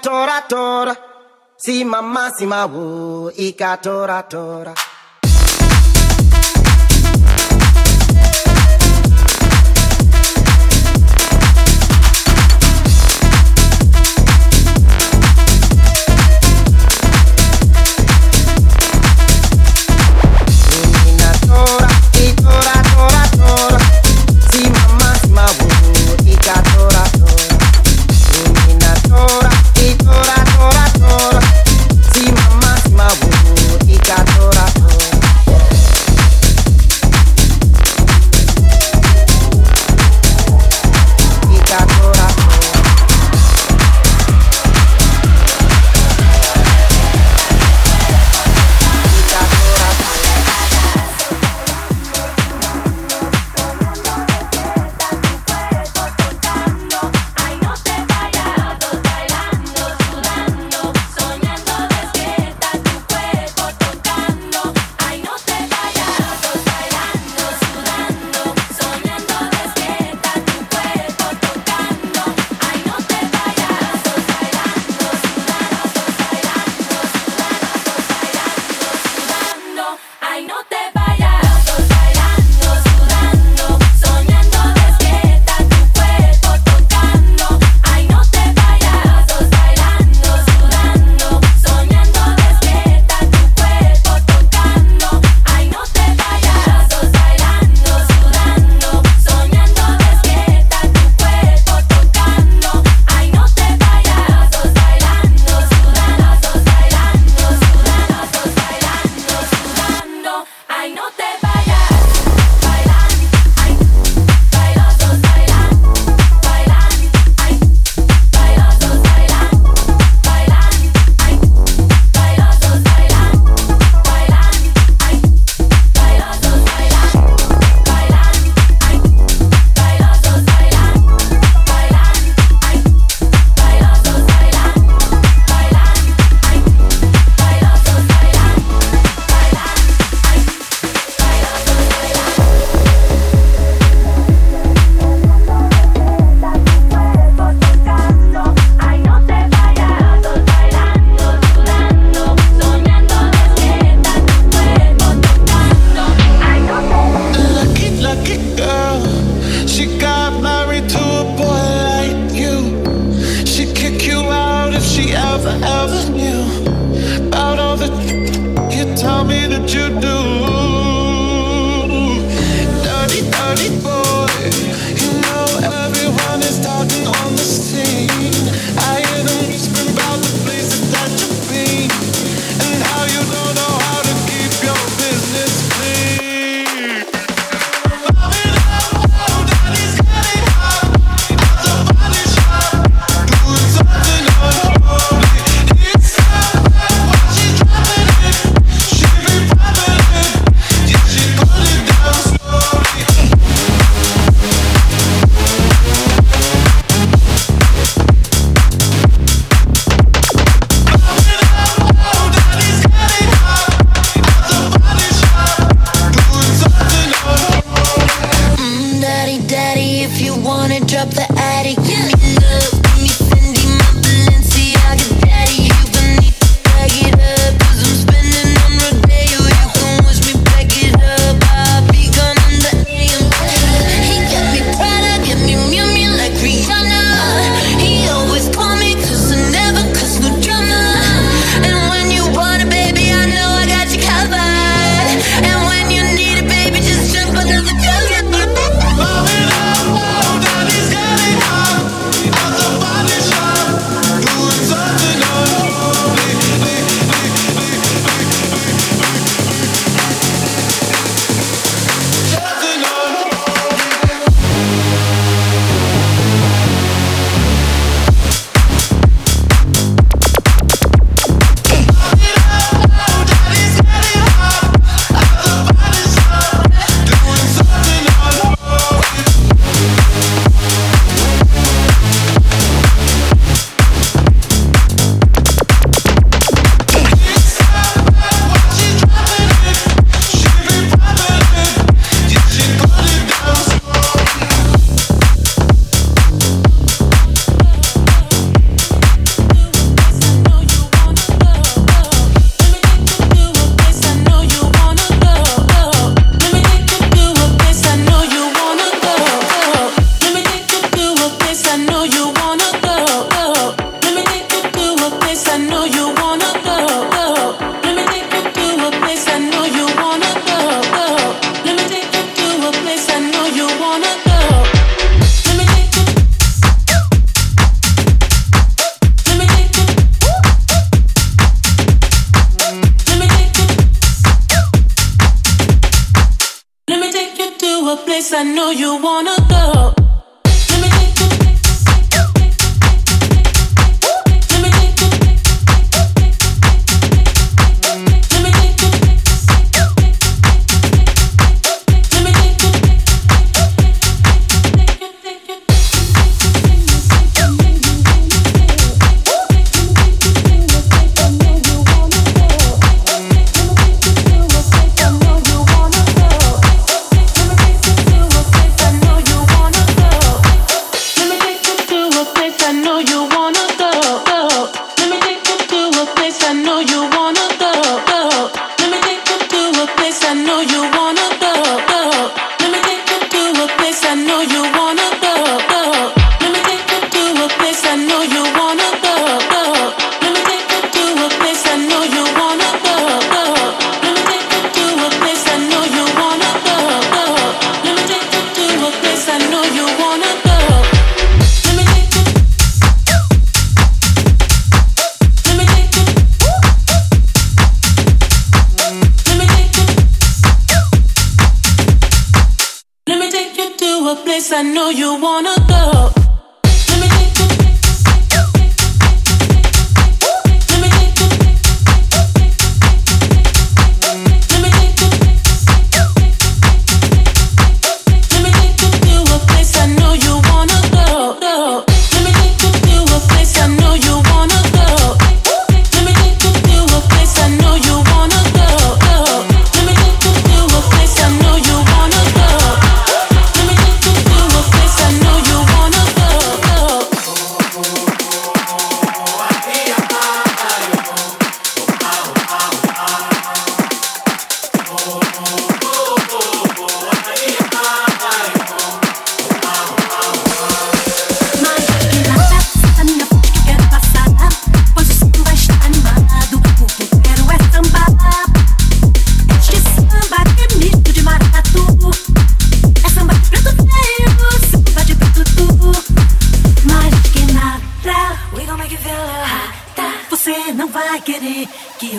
tora 0.00 0.44
tora. 0.48 0.96
Si 1.56 1.84
mama 1.84 2.30
si 2.30 2.46
ma 2.46 2.66
tora 2.66 3.30
ikatora 3.36 4.22
tora. 4.28 4.72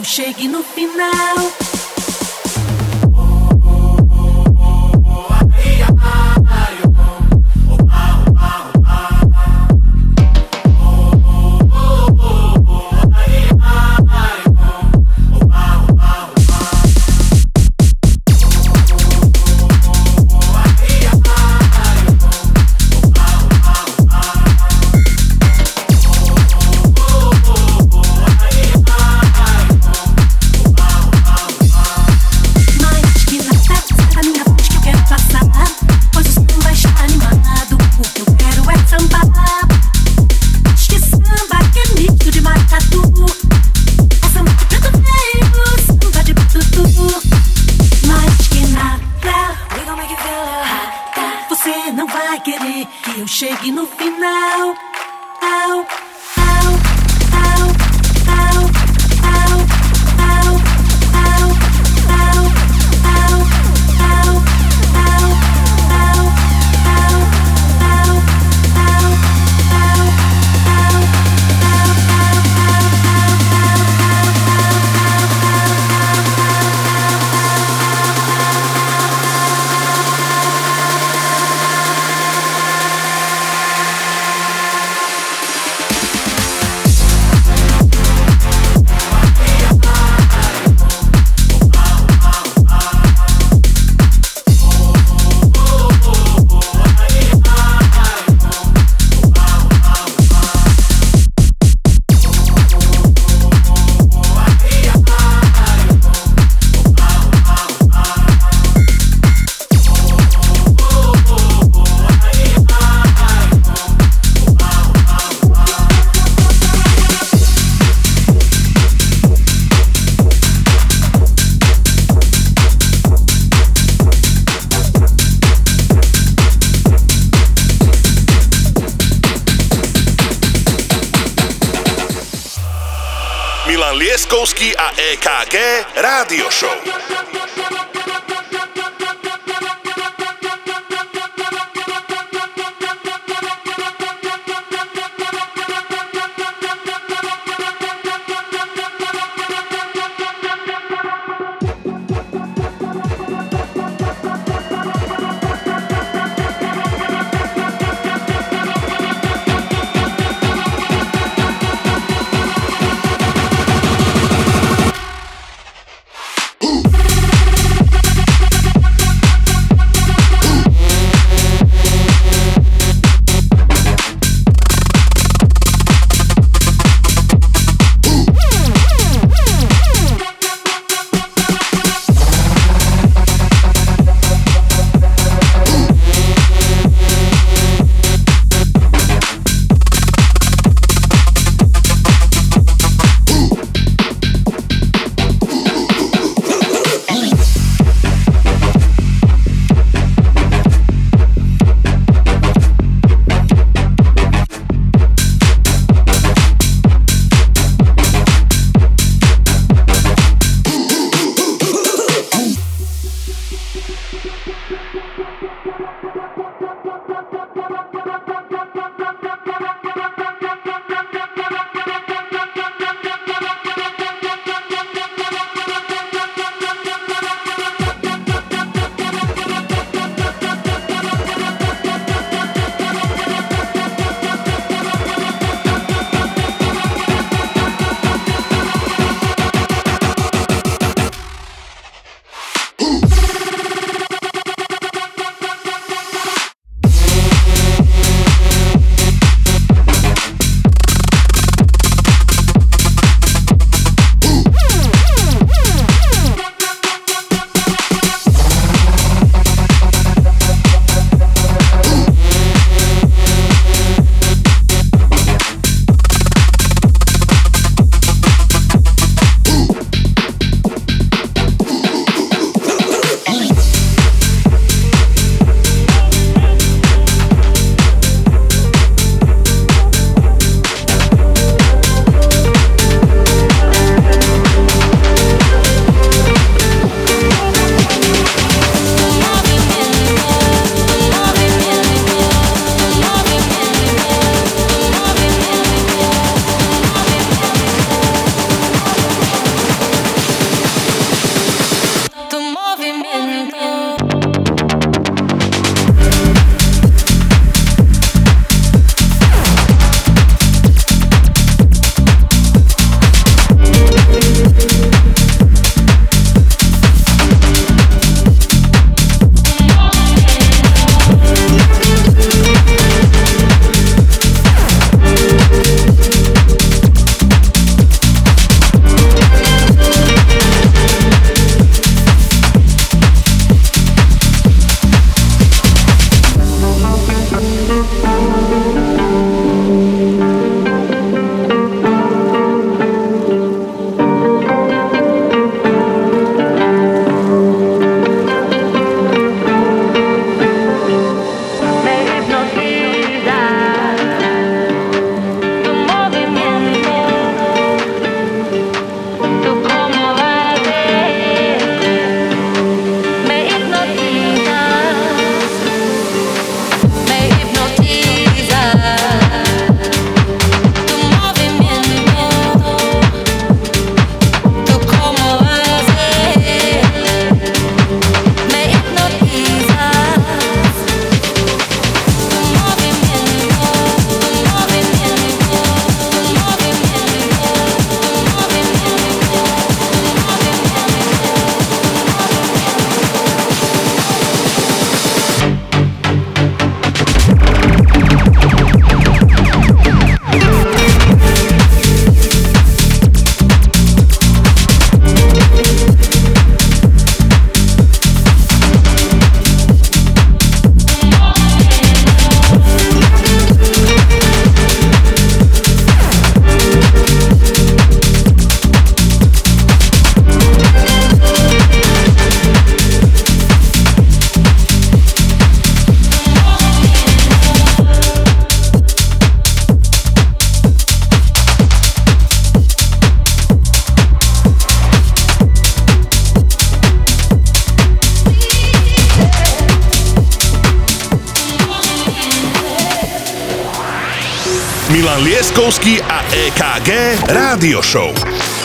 Chegue 0.04 0.48
no 0.50 0.62
final 0.62 1.63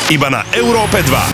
Iba 0.08 0.32
na 0.32 0.40
Európe 0.56 1.04
2. 1.04 1.27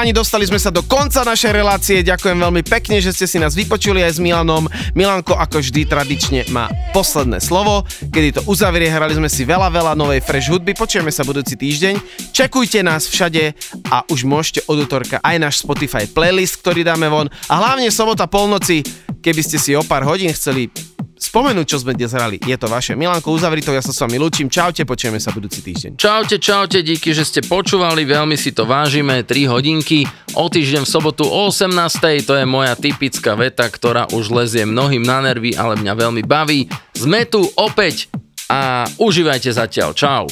páni, 0.00 0.16
dostali 0.16 0.48
sme 0.48 0.56
sa 0.56 0.72
do 0.72 0.80
konca 0.80 1.20
našej 1.28 1.52
relácie. 1.52 2.00
Ďakujem 2.00 2.40
veľmi 2.40 2.64
pekne, 2.64 3.04
že 3.04 3.12
ste 3.12 3.28
si 3.28 3.36
nás 3.36 3.52
vypočuli 3.52 4.00
aj 4.00 4.16
s 4.16 4.18
Milanom. 4.24 4.64
Milanko 4.96 5.36
ako 5.36 5.60
vždy 5.60 5.84
tradične 5.84 6.48
má 6.48 6.72
posledné 6.96 7.36
slovo, 7.36 7.84
kedy 8.08 8.40
to 8.40 8.42
uzavrie. 8.48 8.88
Hrali 8.88 9.12
sme 9.12 9.28
si 9.28 9.44
veľa, 9.44 9.68
veľa 9.68 9.92
novej 9.92 10.24
fresh 10.24 10.48
hudby. 10.48 10.72
Počujeme 10.72 11.12
sa 11.12 11.20
budúci 11.20 11.52
týždeň. 11.52 12.00
Čekujte 12.32 12.80
nás 12.80 13.12
všade 13.12 13.52
a 13.92 14.00
už 14.08 14.24
môžete 14.24 14.64
od 14.72 14.88
útorka 14.88 15.20
aj 15.20 15.36
náš 15.36 15.60
Spotify 15.60 16.08
playlist, 16.08 16.64
ktorý 16.64 16.80
dáme 16.80 17.04
von. 17.12 17.28
A 17.52 17.60
hlavne 17.60 17.92
sobota 17.92 18.24
polnoci, 18.24 18.80
keby 19.20 19.44
ste 19.44 19.60
si 19.60 19.76
o 19.76 19.84
pár 19.84 20.08
hodín 20.08 20.32
chceli 20.32 20.72
spomenúť, 21.30 21.66
čo 21.70 21.78
sme 21.78 21.94
dnes 21.94 22.10
hrali. 22.10 22.42
Je 22.42 22.58
to 22.58 22.66
vaše. 22.66 22.98
Milanko, 22.98 23.30
uzavri 23.30 23.62
to, 23.62 23.70
ja 23.70 23.78
sa 23.78 23.94
s 23.94 24.02
vami 24.02 24.18
lúčim. 24.18 24.50
Čaute, 24.50 24.82
počujeme 24.82 25.22
sa 25.22 25.30
budúci 25.30 25.62
týždeň. 25.62 25.94
Čaute, 25.94 26.42
čaute, 26.42 26.82
díky, 26.82 27.14
že 27.14 27.22
ste 27.22 27.40
počúvali, 27.46 28.02
veľmi 28.02 28.34
si 28.34 28.50
to 28.50 28.66
vážime, 28.66 29.22
3 29.22 29.46
hodinky, 29.46 30.02
o 30.34 30.50
týždeň 30.50 30.82
v 30.82 30.90
sobotu 30.90 31.22
o 31.22 31.46
18. 31.46 32.26
To 32.26 32.34
je 32.34 32.44
moja 32.50 32.74
typická 32.74 33.38
veta, 33.38 33.70
ktorá 33.70 34.10
už 34.10 34.34
lezie 34.34 34.66
mnohým 34.66 35.06
na 35.06 35.22
nervy, 35.22 35.54
ale 35.54 35.78
mňa 35.78 35.94
veľmi 35.94 36.22
baví. 36.26 36.66
Sme 36.98 37.22
tu 37.30 37.46
opäť 37.54 38.10
a 38.50 38.90
užívajte 38.98 39.54
zatiaľ. 39.54 39.94
Čau. 39.94 40.26